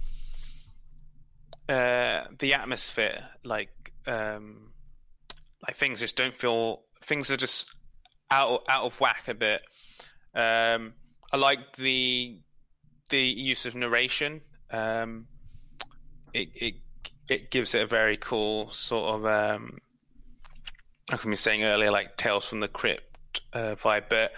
[1.69, 4.73] uh, the atmosphere, like um,
[5.67, 7.71] like things just don't feel, things are just
[8.31, 9.63] out out of whack a bit.
[10.35, 10.95] Um,
[11.33, 12.39] I like the
[13.11, 14.43] the use of narration.
[14.71, 15.27] Um,
[16.33, 16.75] it it
[17.29, 19.79] it gives it a very cool sort of um,
[21.11, 24.05] like I was saying earlier, like Tales from the Crypt uh, vibe.
[24.09, 24.33] But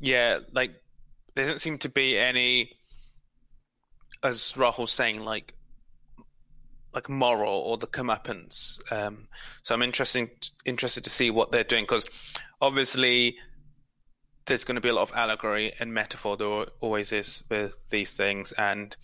[0.00, 0.72] yeah, like
[1.34, 2.70] there doesn't seem to be any,
[4.22, 5.54] as Rahul's saying, like
[6.92, 8.80] like moral or the comeuppance.
[8.92, 9.26] Um,
[9.62, 10.30] so I'm interested
[10.64, 12.06] interested to see what they're doing because
[12.60, 13.36] obviously
[14.46, 16.36] there's going to be a lot of allegory and metaphor.
[16.36, 18.96] There always is with these things, and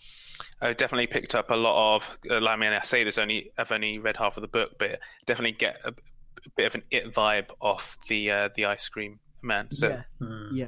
[0.61, 2.17] I definitely picked up a lot of.
[2.29, 4.99] Uh, I mean, I say this only I've only read half of the book, but
[5.25, 9.19] definitely get a, a bit of an it vibe off the uh, the ice cream
[9.41, 9.67] man.
[9.71, 10.49] So yeah, Mm.
[10.53, 10.67] yeah.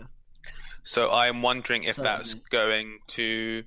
[0.84, 3.64] So I'm wondering if that's going to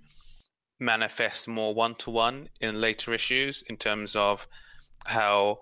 [0.79, 4.47] manifest more one to one in later issues in terms of
[5.07, 5.61] how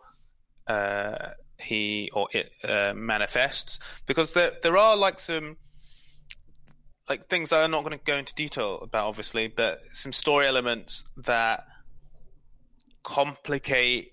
[0.67, 5.57] uh, he or it uh, manifests, because there there are like some
[7.09, 10.47] like things that I'm not going to go into detail about, obviously, but some story
[10.47, 11.65] elements that
[13.03, 14.13] complicate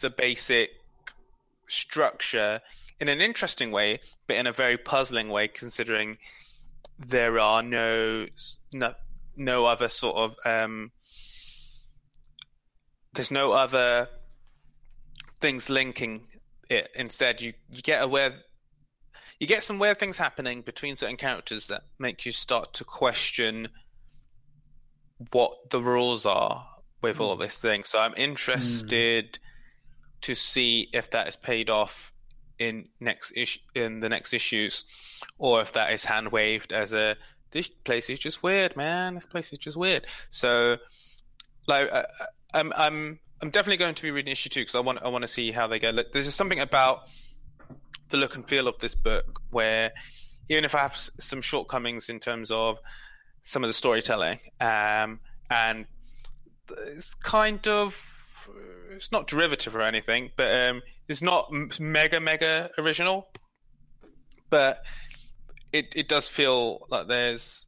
[0.00, 0.70] the basic
[1.68, 2.60] structure
[3.00, 6.16] in an interesting way, but in a very puzzling way, considering
[6.98, 8.26] there are no
[8.72, 8.94] no,
[9.36, 10.92] no other sort of um,
[13.14, 14.08] there's no other
[15.40, 16.26] things linking
[16.68, 16.88] it.
[16.94, 18.32] Instead, you you get aware
[19.38, 23.68] you get some weird things happening between certain characters that make you start to question
[25.32, 26.66] what the rules are
[27.02, 27.84] with all this thing.
[27.84, 29.38] So I'm interested
[30.22, 32.12] to see if that is paid off
[32.58, 34.84] in next issue in the next issues,
[35.38, 37.16] or if that is hand waved as a
[37.50, 39.14] this place is just weird, man.
[39.14, 40.06] This place is just weird.
[40.30, 40.76] So,
[41.66, 42.04] like, uh,
[42.52, 45.22] I'm I'm I'm definitely going to be reading issue two because I want I want
[45.22, 45.90] to see how they go.
[45.90, 47.02] Look, There's just something about
[48.10, 49.92] the look and feel of this book where
[50.48, 52.78] even if I have some shortcomings in terms of
[53.42, 55.86] some of the storytelling, um, and
[56.70, 58.15] it's kind of
[58.90, 63.28] it's not derivative or anything, but um, it's not mega mega original,
[64.50, 64.82] but
[65.72, 67.66] it it does feel like there's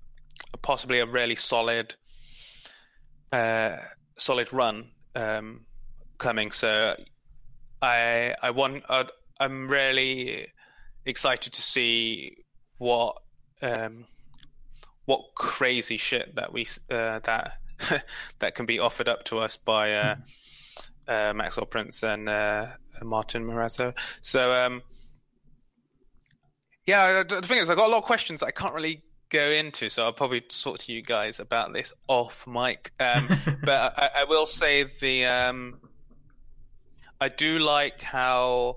[0.62, 1.94] possibly a really solid
[3.32, 3.76] uh,
[4.16, 5.66] solid run um,
[6.18, 6.50] coming.
[6.50, 6.96] So
[7.82, 9.10] I I want I'd,
[9.40, 10.48] I'm really
[11.04, 12.36] excited to see
[12.78, 13.16] what
[13.62, 14.06] um,
[15.04, 17.52] what crazy shit that we uh, that
[18.38, 20.16] that can be offered up to us by uh,
[21.09, 22.66] uh, Maxwell Prince and uh,
[23.02, 23.94] Martin Morazzo.
[24.20, 24.82] So um,
[26.86, 29.90] yeah, the thing is, I've got a lot of questions I can't really go into,
[29.90, 32.92] so I'll probably talk to you guys about this off mic.
[32.98, 33.28] Um,
[33.64, 35.80] but I, I will say the um,
[37.20, 38.76] I do like how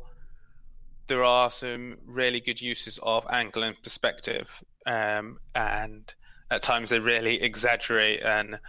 [1.08, 4.50] there are some really good uses of angle and perspective,
[4.86, 6.14] um, and
[6.50, 8.60] at times they really exaggerate and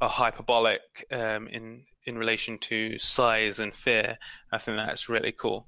[0.00, 4.18] are hyperbolic um, in in relation to size and fear.
[4.52, 5.66] I think that's really cool.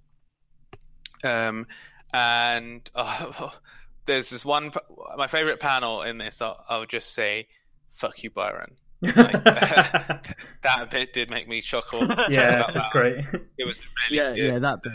[1.24, 1.66] Um,
[2.12, 3.51] and uh,
[4.07, 4.72] there's this one,
[5.16, 6.43] my favorite panel in this.
[6.43, 7.47] I'll, I'll just say,
[7.93, 12.07] "Fuck you, Byron." Like, that bit did make me chuckle.
[12.28, 12.90] yeah, Out that's loud.
[12.93, 13.16] great.
[13.59, 14.93] It was really Yeah, good yeah, that bit.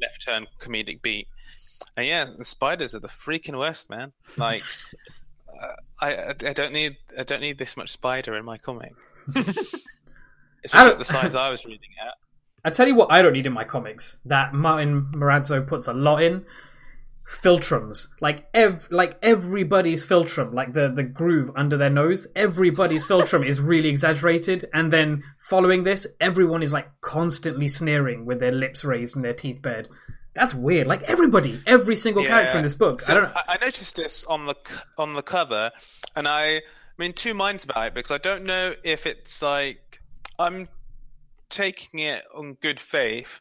[0.00, 1.26] left turn comedic beat.
[1.96, 4.12] And yeah, the spiders are the freaking worst, man.
[4.36, 4.62] Like,
[5.60, 8.92] uh, I I I don't need I don't need this much spider in my comic,
[10.64, 12.14] especially the size I was reading at.
[12.64, 15.92] I tell you what, I don't need in my comics that Martin Morazzo puts a
[15.92, 16.44] lot in.
[17.26, 22.26] Philtrums, like ev, like everybody's philtrum, like the the groove under their nose.
[22.34, 28.40] Everybody's philtrum is really exaggerated, and then following this, everyone is like constantly sneering with
[28.40, 29.90] their lips raised and their teeth bared.
[30.38, 30.86] That's weird.
[30.86, 33.00] Like everybody, every single character in this book.
[33.00, 33.32] So I don't.
[33.36, 34.54] I noticed this on the
[34.96, 35.70] on the cover,
[36.14, 36.62] and I,
[36.98, 39.87] I'm in two minds about it because I don't know if it's like
[40.38, 40.68] I'm
[41.50, 43.40] taking it on good faith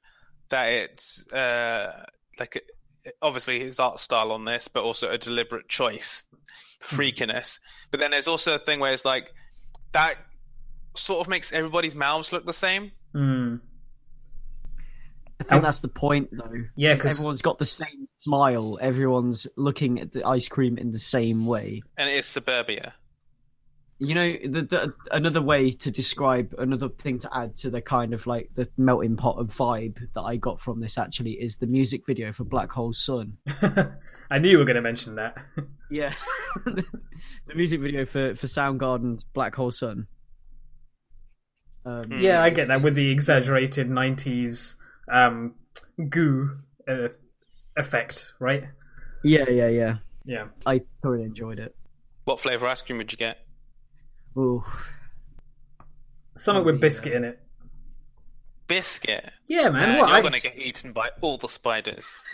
[0.49, 2.05] that it's uh,
[2.39, 2.63] like
[3.21, 6.23] obviously his art style on this, but also a deliberate choice,
[6.81, 7.59] freakiness.
[7.91, 9.33] But then there's also a thing where it's like
[9.91, 10.15] that
[10.95, 12.91] sort of makes everybody's mouths look the same.
[13.13, 13.59] Mm.
[15.39, 15.65] I think Oh.
[15.65, 16.63] that's the point, though.
[16.75, 18.79] Yeah, 'cause- everyone's got the same smile.
[18.81, 21.83] Everyone's looking at the ice cream in the same way.
[21.95, 22.95] And it is suburbia.
[23.99, 28.13] You know, the, the another way to describe another thing to add to the kind
[28.13, 31.65] of like the melting pot of vibe that I got from this actually is the
[31.65, 33.37] music video for Black Hole Sun.
[34.29, 35.37] I knew you were going to mention that.
[35.89, 36.13] Yeah,
[36.65, 40.05] the music video for for Soundgarden's Black Hole Sun.
[41.85, 44.75] Um, yeah, I get that with the exaggerated '90s
[45.09, 45.55] um,
[46.09, 46.57] goo
[46.89, 47.07] uh,
[47.77, 48.65] effect, right?
[49.23, 49.97] yeah, yeah, yeah.
[50.27, 50.47] Yeah.
[50.65, 51.73] I thoroughly enjoyed it.
[52.25, 53.46] What flavor ice cream would you get?
[54.37, 54.63] Ooh,
[56.35, 56.81] Something Oh, with yeah.
[56.81, 57.39] biscuit in it.
[58.67, 59.31] Biscuit.
[59.47, 59.73] Yeah, man.
[59.89, 60.09] Man, what?
[60.09, 62.05] you're I- gonna get eaten by all the spiders.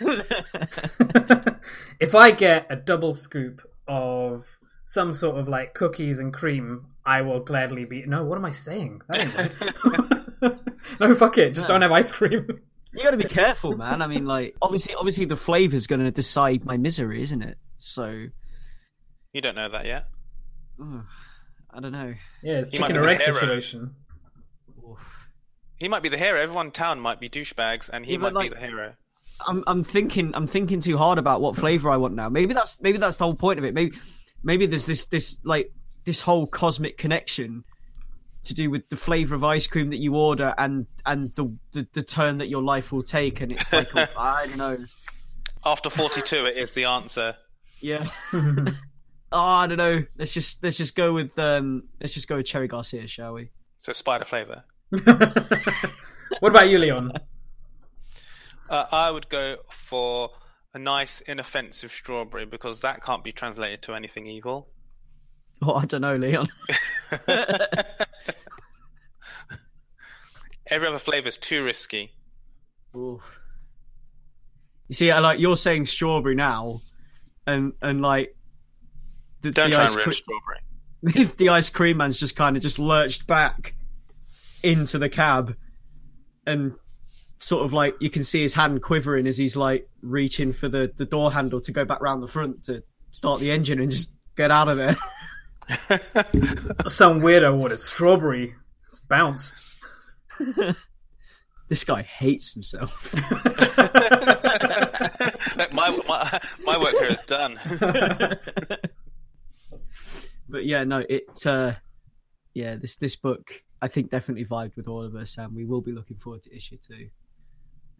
[2.00, 4.44] if I get a double scoop of
[4.84, 8.04] some sort of like cookies and cream, I will gladly be.
[8.04, 9.00] No, what am I saying?
[9.08, 9.34] That ain't
[10.42, 10.56] right.
[11.00, 11.54] no, fuck it.
[11.54, 11.74] Just No.
[11.74, 12.46] don't have ice cream.
[12.92, 14.02] you got to be careful, man.
[14.02, 17.56] I mean, like obviously, obviously, the flavor's going to decide my misery, isn't it?
[17.78, 18.26] So,
[19.32, 20.06] You don't know that yet.
[21.74, 22.14] Ugh, I don't know.
[22.42, 23.34] Yeah, it's He might chicken be or egg hero.
[23.38, 23.94] situation.
[24.88, 24.98] Oof.
[25.78, 26.40] He might be the hero.
[26.40, 28.94] Everyone in town might be douchebags, and he Yeah, might like- be the hero.
[29.46, 32.28] I'm I'm thinking I'm thinking too hard about what flavor I want now.
[32.28, 33.74] Maybe that's maybe that's the whole point of it.
[33.74, 33.96] Maybe
[34.44, 35.72] maybe there's this this like
[36.04, 37.64] this whole cosmic connection
[38.44, 41.86] to do with the flavor of ice cream that you order and and the the,
[41.94, 43.40] the turn that your life will take.
[43.40, 44.78] And it's like I don't know.
[45.66, 47.34] After 42, it is the answer.
[47.80, 48.08] Yeah.
[49.34, 50.04] oh, I don't know.
[50.16, 53.50] Let's just let's just go with um let's just go with Cherry Garcia, shall we?
[53.80, 54.64] So spider flavor.
[54.90, 55.92] what
[56.42, 57.12] about you, Leon?
[58.70, 60.30] Uh, I would go for
[60.72, 64.68] a nice, inoffensive strawberry because that can't be translated to anything evil.
[65.62, 66.48] Oh, I don't know, Leon.
[70.68, 72.12] Every other flavor is too risky.
[72.96, 73.20] Oof.
[74.88, 76.80] You see, I like you're saying strawberry now,
[77.46, 78.33] and and like
[79.44, 81.34] the, Don't the try ice and ruin cre- strawberry.
[81.36, 83.74] the ice cream man's just kind of just lurched back
[84.62, 85.54] into the cab,
[86.46, 86.72] and
[87.38, 90.90] sort of like you can see his hand quivering as he's like reaching for the
[90.96, 92.82] the door handle to go back round the front to
[93.12, 94.96] start the engine and just get out of there.
[96.88, 98.54] Some weirdo ordered strawberry.
[98.88, 99.54] It's bounce.
[101.68, 103.12] this guy hates himself.
[105.56, 107.58] Look, my, my my work here is done.
[110.48, 111.46] But yeah, no, it.
[111.46, 111.74] uh
[112.54, 115.82] Yeah, this this book I think definitely vibed with all of us, and we will
[115.82, 117.08] be looking forward to issue two.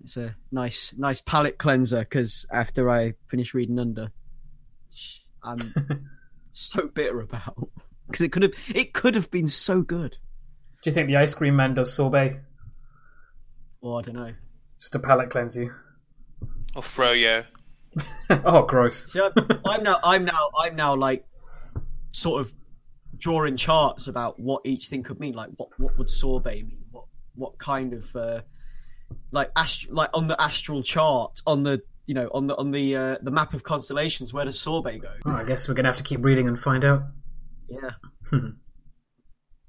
[0.03, 4.11] It's a nice nice palate cleanser because after I finish reading Under,
[5.42, 5.74] I'm
[6.53, 7.68] so bitter about
[8.07, 10.16] because it could have it could have been so good.
[10.82, 12.40] Do you think the ice cream man does sorbet?
[13.82, 14.34] Oh, I don't know.
[14.78, 15.72] Just to palate cleanse you.
[16.74, 17.45] Or froyo.
[18.30, 19.12] oh, gross.
[19.12, 19.32] See, I'm,
[19.64, 21.26] I'm now I'm now I'm now like
[22.14, 22.54] sort of
[23.16, 25.34] drawing charts about what each thing could mean.
[25.34, 26.84] Like what what would sorbet mean?
[26.90, 27.04] What
[27.34, 28.40] what kind of uh,
[29.32, 32.96] like ast- like on the astral chart on the you know on the on the
[32.96, 35.10] uh, the map of constellations where does sorbet go?
[35.26, 37.02] Oh, I guess we're gonna have to keep reading and find out.
[37.68, 37.90] Yeah.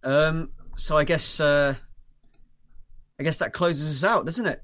[0.04, 0.52] um.
[0.78, 1.76] So I guess uh,
[3.20, 4.62] I guess that closes us out, doesn't it?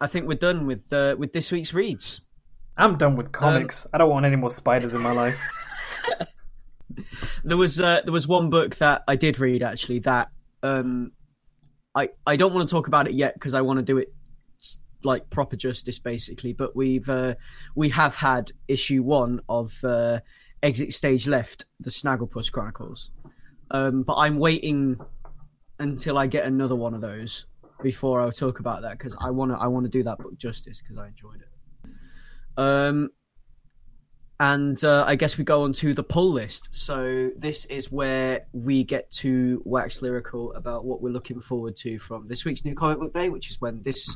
[0.00, 2.22] I think we're done with uh, with this week's reads.
[2.76, 3.88] I'm done with comics.
[3.92, 5.38] I don't want any more spiders in my life.
[7.44, 10.30] There was uh, there was one book that I did read actually that
[10.62, 11.12] um,
[11.94, 14.12] I I don't want to talk about it yet because I want to do it
[15.04, 16.52] like proper justice basically.
[16.52, 17.34] But we've uh,
[17.74, 20.20] we have had issue one of uh,
[20.62, 23.10] Exit Stage Left, the Snagglepuss Chronicles.
[23.70, 24.98] Um, but I'm waiting
[25.78, 27.46] until I get another one of those
[27.82, 30.36] before I'll talk about that because I want to I want to do that book
[30.38, 31.90] justice because I enjoyed it.
[32.56, 33.10] Um,
[34.40, 36.74] and uh, I guess we go on to the pull list.
[36.74, 41.98] So this is where we get to wax lyrical about what we're looking forward to
[41.98, 44.14] from this week's new comic book day, which is when this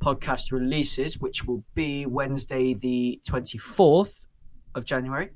[0.00, 4.26] podcast releases, which will be Wednesday the twenty fourth
[4.74, 5.30] of January.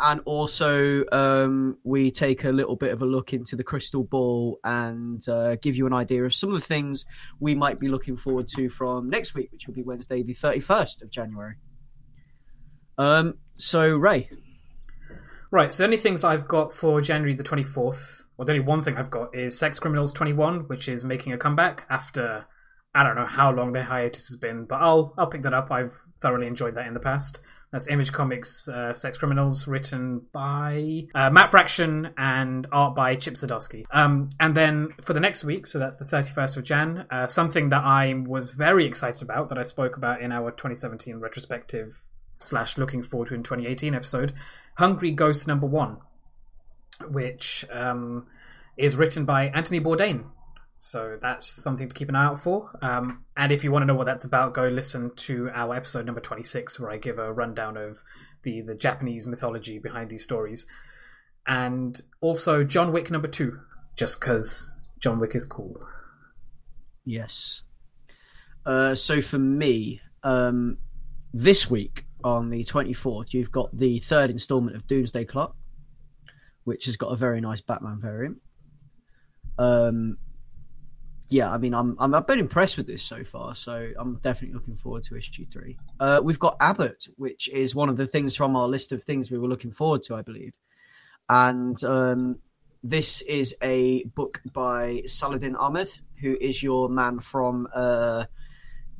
[0.00, 4.58] And also, um, we take a little bit of a look into the crystal ball
[4.64, 7.06] and uh, give you an idea of some of the things
[7.38, 11.02] we might be looking forward to from next week, which will be Wednesday, the 31st
[11.02, 11.54] of January.
[12.98, 14.28] Um, so, Ray,
[15.54, 18.82] Right, so the only things I've got for January the 24th, or the only one
[18.82, 22.46] thing I've got is Sex Criminals 21, which is making a comeback after
[22.92, 25.70] I don't know how long their hiatus has been, but I'll I'll pick that up.
[25.70, 27.40] I've thoroughly enjoyed that in the past.
[27.70, 33.34] That's Image Comics uh, Sex Criminals, written by uh, Matt Fraction and art by Chip
[33.34, 33.84] Zdarsky.
[33.92, 37.68] Um, and then for the next week, so that's the 31st of Jan, uh, something
[37.68, 42.02] that I was very excited about that I spoke about in our 2017 retrospective
[42.44, 44.32] slash looking forward to in 2018 episode,
[44.76, 45.98] Hungry Ghost Number One,
[47.08, 48.26] which um,
[48.76, 50.24] is written by Anthony Bourdain,
[50.76, 52.70] so that's something to keep an eye out for.
[52.82, 56.04] Um, and if you want to know what that's about, go listen to our episode
[56.04, 58.02] number 26, where I give a rundown of
[58.42, 60.66] the, the Japanese mythology behind these stories.
[61.46, 63.60] And also John Wick number two,
[63.96, 65.76] just because John Wick is cool.
[67.04, 67.62] Yes.
[68.66, 70.78] Uh, so for me, um,
[71.32, 75.54] this week on the 24th, you've got the third installment of Doomsday Clock,
[76.64, 78.38] which has got a very nice Batman variant.
[79.58, 80.16] Um,
[81.28, 84.54] yeah, I mean, I'm, I'm I've been impressed with this so far, so I'm definitely
[84.54, 85.76] looking forward to issue three.
[86.00, 89.30] Uh, we've got Abbott, which is one of the things from our list of things
[89.30, 90.52] we were looking forward to, I believe,
[91.28, 92.38] and um,
[92.82, 98.24] this is a book by Saladin Ahmed, who is your man from uh,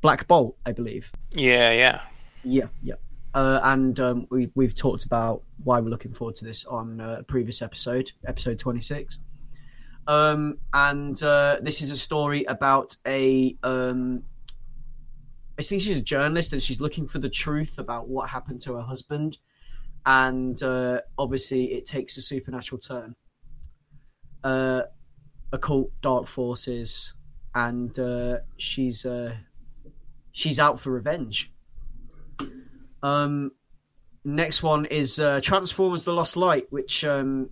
[0.01, 1.13] Black Bolt, I believe.
[1.33, 2.01] Yeah, yeah,
[2.43, 2.95] yeah, yeah.
[3.35, 7.17] Uh, and um, we we've talked about why we're looking forward to this on uh,
[7.19, 9.19] a previous episode, episode twenty six.
[10.07, 13.57] Um, and uh, this is a story about a.
[13.65, 14.23] Um,
[15.59, 18.75] I think she's a journalist and she's looking for the truth about what happened to
[18.75, 19.39] her husband.
[20.07, 23.17] And uh, obviously, it takes a supernatural turn.
[24.45, 24.83] Uh,
[25.53, 27.15] occult dark forces,
[27.55, 27.99] and
[28.59, 29.05] she's
[30.31, 31.51] she's out for revenge.
[33.05, 33.51] Um,
[34.25, 37.51] next one is uh, Transformers: The Lost Light, which um,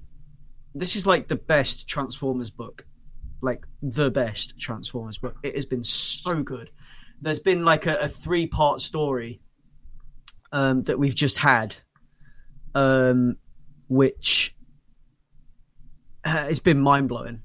[0.75, 2.87] this is like the best Transformers book,
[3.43, 5.37] like the best Transformers book.
[5.43, 6.71] It has been so good.
[7.21, 9.43] There's been like a, a three part story
[10.53, 11.77] um, that we've just had,
[12.75, 13.37] um,
[13.89, 14.57] which
[16.25, 17.43] uh, it's been mind blowing.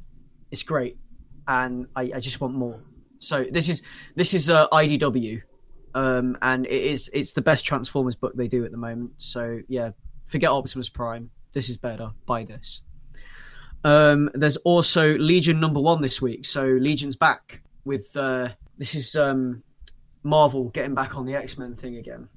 [0.50, 0.98] It's great,
[1.46, 2.80] and I, I, just want more.
[3.20, 3.84] So this is
[4.16, 5.42] this is uh, IDW,
[5.98, 9.14] um, and it is it's the best Transformers book they do at the moment.
[9.18, 9.92] So yeah,
[10.28, 11.32] forget Optimus Prime.
[11.54, 12.12] This is better.
[12.28, 12.84] Buy this.
[13.84, 19.16] Um, there's also Legion number one this week, so Legion's back with uh, this is
[19.16, 19.64] um,
[20.22, 22.30] Marvel getting back on the X Men thing again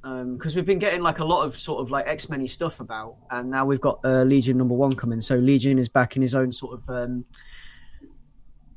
[0.00, 2.78] because um, we've been getting like a lot of sort of like X Men stuff
[2.78, 5.20] about, and now we've got uh, Legion number one coming.
[5.20, 6.88] So Legion is back in his own sort of.
[6.88, 7.24] Um,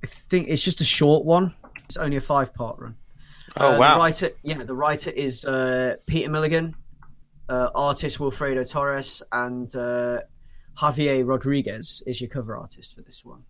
[0.03, 1.53] I think it's just a short one.
[1.85, 2.95] It's only a five part run.
[3.57, 3.93] Oh uh, wow!
[3.93, 6.75] The writer, yeah, the writer is uh, Peter Milligan,
[7.49, 10.21] uh, artist Wilfredo Torres, and uh,
[10.77, 13.43] Javier Rodriguez is your cover artist for this one.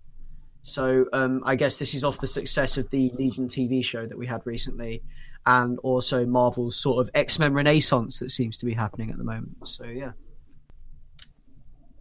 [0.64, 4.18] So um, I guess this is off the success of the Legion TV show that
[4.18, 5.04] we had recently,
[5.46, 9.24] and also Marvel's sort of X Men Renaissance that seems to be happening at the
[9.24, 9.68] moment.
[9.68, 10.12] So yeah.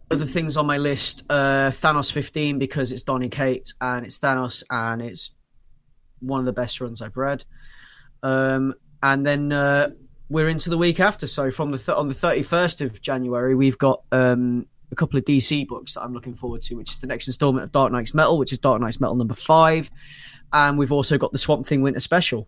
[0.09, 4.63] Other things on my list: uh, Thanos 15 because it's Donny Cates and it's Thanos
[4.69, 5.31] and it's
[6.19, 7.45] one of the best runs I've read.
[8.23, 9.89] Um, and then uh,
[10.29, 11.27] we're into the week after.
[11.27, 15.25] So from the th- on the 31st of January, we've got um, a couple of
[15.25, 18.13] DC books that I'm looking forward to, which is the next installment of Dark Nights
[18.13, 19.89] Metal, which is Dark Nights Metal number five,
[20.53, 22.47] and we've also got the Swamp Thing Winter Special.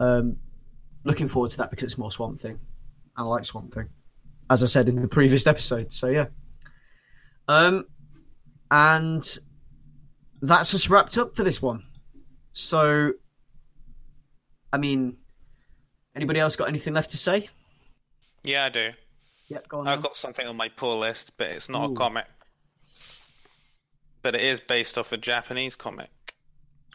[0.00, 0.36] Um,
[1.04, 2.58] looking forward to that because it's more Swamp Thing.
[3.16, 3.88] I like Swamp Thing,
[4.50, 5.92] as I said in the previous episode.
[5.92, 6.26] So yeah,
[7.48, 7.86] um,
[8.70, 9.38] and
[10.42, 11.82] that's just wrapped up for this one.
[12.52, 13.12] So,
[14.72, 15.16] I mean,
[16.14, 17.48] anybody else got anything left to say?
[18.44, 18.90] Yeah, I do.
[19.48, 19.88] Yep, go on.
[19.88, 21.92] I've got something on my pull list, but it's not Ooh.
[21.92, 22.26] a comic.
[24.22, 26.10] But it is based off a Japanese comic.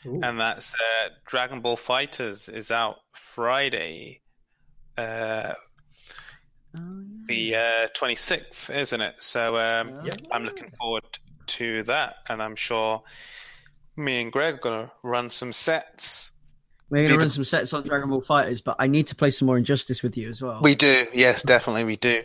[0.05, 0.19] Ooh.
[0.21, 4.21] And that's uh, Dragon Ball FighterZ is out Friday.
[4.97, 5.53] Uh,
[6.77, 6.81] oh,
[7.27, 7.27] yeah.
[7.27, 9.15] The uh, 26th, isn't it?
[9.19, 10.13] So um, yeah.
[10.31, 11.05] I'm looking forward
[11.47, 12.17] to that.
[12.29, 13.01] And I'm sure
[13.95, 16.32] me and Greg are going to run some sets
[16.93, 19.31] we're going to run some sets on Dragon Ball FighterZ, but I need to play
[19.31, 20.61] some more Injustice with you as well.
[20.61, 22.21] We do, yes, definitely, we do.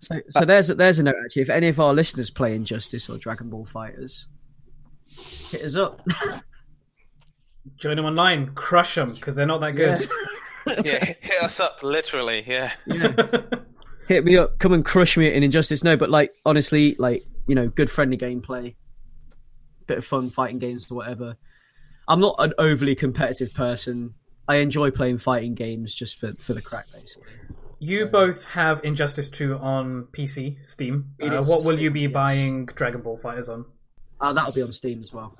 [0.00, 1.42] So, so uh, there's a, there's a note actually.
[1.42, 4.26] If any of our listeners play Injustice or Dragon Ball FighterZ,
[5.50, 6.06] hit us up.
[7.76, 10.08] Join them online, crush them because they're not that good.
[10.66, 10.82] Yeah.
[10.84, 12.44] yeah, hit us up, literally.
[12.46, 12.72] Yeah.
[12.86, 13.14] yeah.
[14.08, 14.58] Hit me up.
[14.58, 15.82] Come and crush me in Injustice.
[15.82, 18.74] No, but like honestly, like you know, good friendly gameplay,
[19.86, 21.36] bit of fun fighting games or whatever.
[22.10, 24.14] I'm not an overly competitive person.
[24.48, 27.32] I enjoy playing fighting games just for for the crack, basically.
[27.78, 31.14] You so, both have Injustice 2 on PC, Steam.
[31.22, 32.12] Uh, what will Steam, you be yes.
[32.12, 33.64] buying Dragon Ball FighterZ on?
[34.20, 35.34] Oh, that'll be on Steam as well.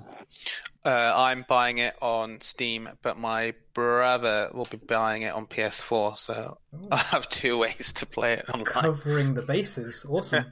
[0.83, 6.17] Uh, I'm buying it on Steam, but my brother will be buying it on PS4,
[6.17, 6.57] so
[6.91, 8.65] I have two ways to play it online.
[8.65, 10.05] Covering the bases.
[10.09, 10.45] Awesome.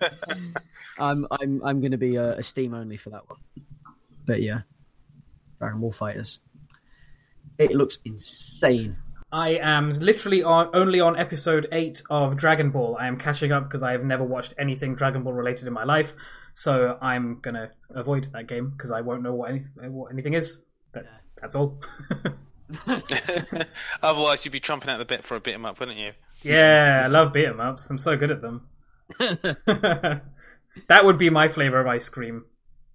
[1.00, 3.40] I'm I'm I'm going to be a, a Steam only for that one.
[4.28, 4.62] But yeah,
[5.60, 6.40] Dragon Ball FighterZ.
[7.58, 8.98] It looks insane.
[9.32, 12.98] I am literally on only on episode eight of Dragon Ball.
[13.00, 15.84] I am catching up because I have never watched anything Dragon Ball related in my
[15.84, 16.16] life,
[16.56, 20.62] so I'm gonna avoid that game because I won't know what, any, what anything is.
[20.92, 21.06] But
[21.40, 21.80] that's all.
[24.02, 26.12] Otherwise, you'd be chomping out the bit for a beat 'em up, wouldn't you?
[26.42, 27.90] yeah, I love beat 'em ups.
[27.90, 28.68] I'm so good at them.
[29.20, 30.22] that
[31.04, 32.46] would be my flavor of ice cream.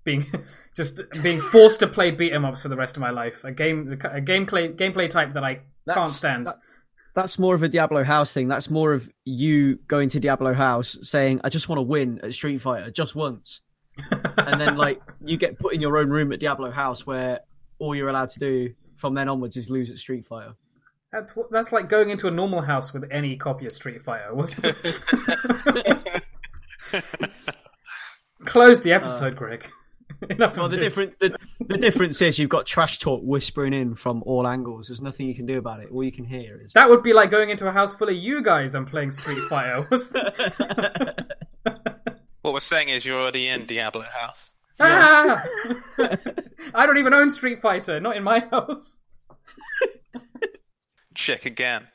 [0.04, 0.26] Being
[0.76, 3.42] just being forced to play beat 'em ups for the rest of my life.
[3.44, 5.60] A game, a gameplay gameplay type that I
[5.92, 6.46] can't stand.
[6.46, 6.58] that-
[7.14, 8.48] That's more of a Diablo House thing.
[8.48, 12.32] That's more of you going to Diablo House saying, "I just want to win at
[12.34, 13.60] Street Fighter just once,"
[14.36, 17.40] and then like you get put in your own room at Diablo House where
[17.78, 20.54] all you're allowed to do from then onwards is lose at Street Fighter.
[21.12, 24.34] That's what that's like going into a normal house with any copy of Street Fighter.
[24.34, 24.74] What's the...
[28.44, 29.36] Close the episode, uh.
[29.36, 29.70] Greg.
[30.30, 30.84] Enough Well, the this.
[30.94, 34.88] different the, the difference is you've got trash talk whispering in from all angles.
[34.88, 35.88] There's nothing you can do about it.
[35.92, 38.16] All you can hear is That would be like going into a house full of
[38.16, 39.82] you guys and playing Street Fighter.
[39.88, 41.26] What's the...
[42.42, 44.50] What we're saying is you're already in Diablo House.
[44.80, 45.42] ah!
[46.74, 48.00] I don't even own Street Fighter.
[48.00, 48.98] Not in my house.
[51.14, 51.86] Check again.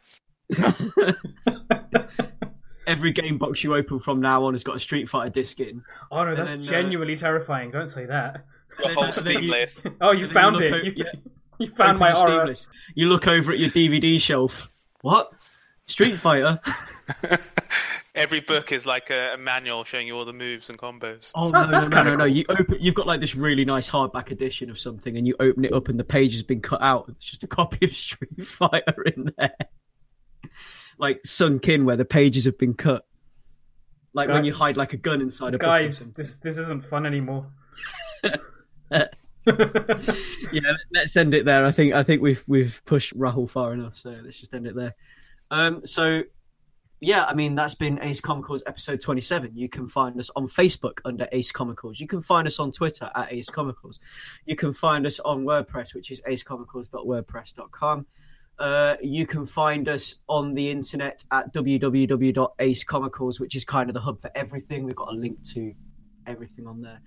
[2.89, 5.83] Every game box you open from now on has got a Street Fighter disc in.
[6.11, 7.71] Oh no, that's then, uh, genuinely terrifying.
[7.71, 8.45] Don't say that.
[8.81, 9.85] The whole Steam you- list.
[10.01, 10.71] Oh, you found you it.
[10.71, 11.11] look o- You, yeah.
[11.59, 12.67] you found my your Steam list.
[12.95, 14.69] You look over at your DVD shelf.
[15.01, 15.31] What?
[15.87, 16.59] Street Fighter?
[18.15, 21.31] Every book is like a, a manual showing you all the moves and combos.
[21.35, 22.25] Oh Oh, no, no, that's no, kinda no, no!
[22.25, 22.35] cool.
[22.35, 25.63] You open, you've got like this really nice hardback edition of something, and you open
[25.63, 27.05] it up, and the page has been cut out.
[27.09, 29.53] It's just a copy of Street Fighter in there,
[30.99, 33.05] like sunk in where the pages have been cut.
[34.13, 36.13] Like when you hide like a gun inside a book Guys, something.
[36.15, 37.47] this this isn't fun anymore.
[40.51, 40.61] yeah,
[40.93, 41.65] let's end it there.
[41.65, 44.75] I think I think we've we've pushed Rahul far enough, so let's just end it
[44.75, 44.95] there.
[45.51, 46.23] Um, so
[46.99, 49.55] yeah, I mean that's been Ace Comicals episode twenty seven.
[49.55, 51.99] You can find us on Facebook under Ace Comicals.
[51.99, 53.99] You can find us on Twitter at Ace Comicals.
[54.45, 58.05] You can find us on WordPress, which is acecomicals.wordpress.com.
[58.59, 64.01] Uh, you can find us on the internet at www.acecomicals, which is kind of the
[64.01, 64.83] hub for everything.
[64.83, 65.73] We've got a link to
[66.27, 66.99] everything on there.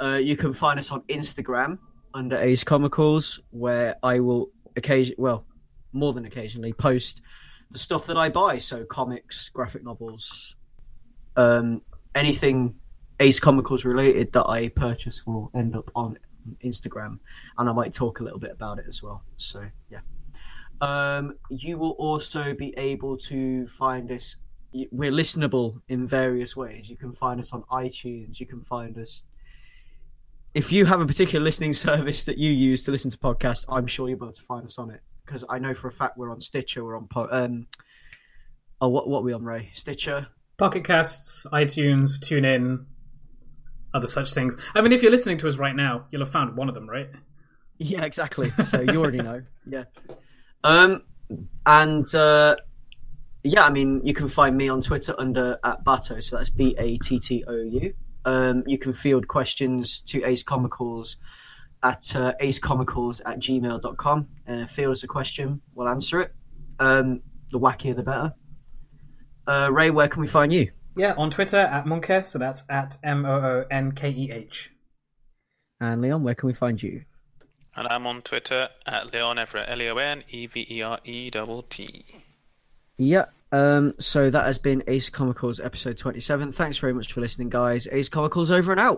[0.00, 1.78] Uh, you can find us on Instagram
[2.14, 5.44] under Ace Comicals, where I will occasion well,
[5.92, 7.20] more than occasionally post
[7.70, 8.56] the stuff that I buy.
[8.58, 10.56] So comics, graphic novels,
[11.36, 11.82] um,
[12.14, 12.76] anything
[13.20, 16.18] Ace Comicals related that I purchase will end up on
[16.64, 17.18] Instagram,
[17.58, 19.22] and I might talk a little bit about it as well.
[19.36, 20.00] So yeah.
[20.84, 24.36] Um, you will also be able to find us.
[24.90, 26.90] We're listenable in various ways.
[26.90, 28.40] You can find us on iTunes.
[28.40, 29.22] You can find us
[30.54, 33.86] if you have a particular listening service that you use to listen to podcasts, I'm
[33.86, 36.16] sure you'll be able to find us on it because I know for a fact
[36.16, 37.66] we're on Stitcher, we're on po- um,
[38.80, 42.84] oh what what are we on Ray Stitcher, Pocket Casts, iTunes, TuneIn,
[43.92, 44.56] other such things.
[44.74, 46.88] I mean, if you're listening to us right now, you'll have found one of them,
[46.88, 47.08] right?
[47.78, 48.52] yeah exactly.
[48.64, 49.84] So you already know, yeah.
[50.64, 51.02] Um,
[51.66, 52.56] and uh,
[53.44, 56.74] yeah, I mean you can find me on Twitter under at Battou, so that's B
[56.78, 57.94] A T T O U.
[58.24, 61.16] Um, you can field questions to Ace Comicals
[61.82, 64.28] at uh, acecomicals at gmail.com.
[64.48, 66.34] Uh, field us a question, we'll answer it.
[66.80, 67.20] Um,
[67.52, 68.32] the wackier the better.
[69.46, 70.70] Uh, Ray, where can we find you?
[70.96, 74.72] Yeah, on Twitter at Moonkeh, so that's at M O O N K E H.
[75.80, 77.04] And Leon, where can we find you?
[77.76, 80.98] And I'm on Twitter at Leon Everett, L E O N E V E R
[81.04, 81.30] E
[81.68, 82.04] T.
[82.96, 83.26] Yeah.
[83.52, 86.52] Um, so that has been Ace Comicals episode 27.
[86.52, 87.86] Thanks very much for listening, guys.
[87.92, 88.92] Ace Comicals over and out.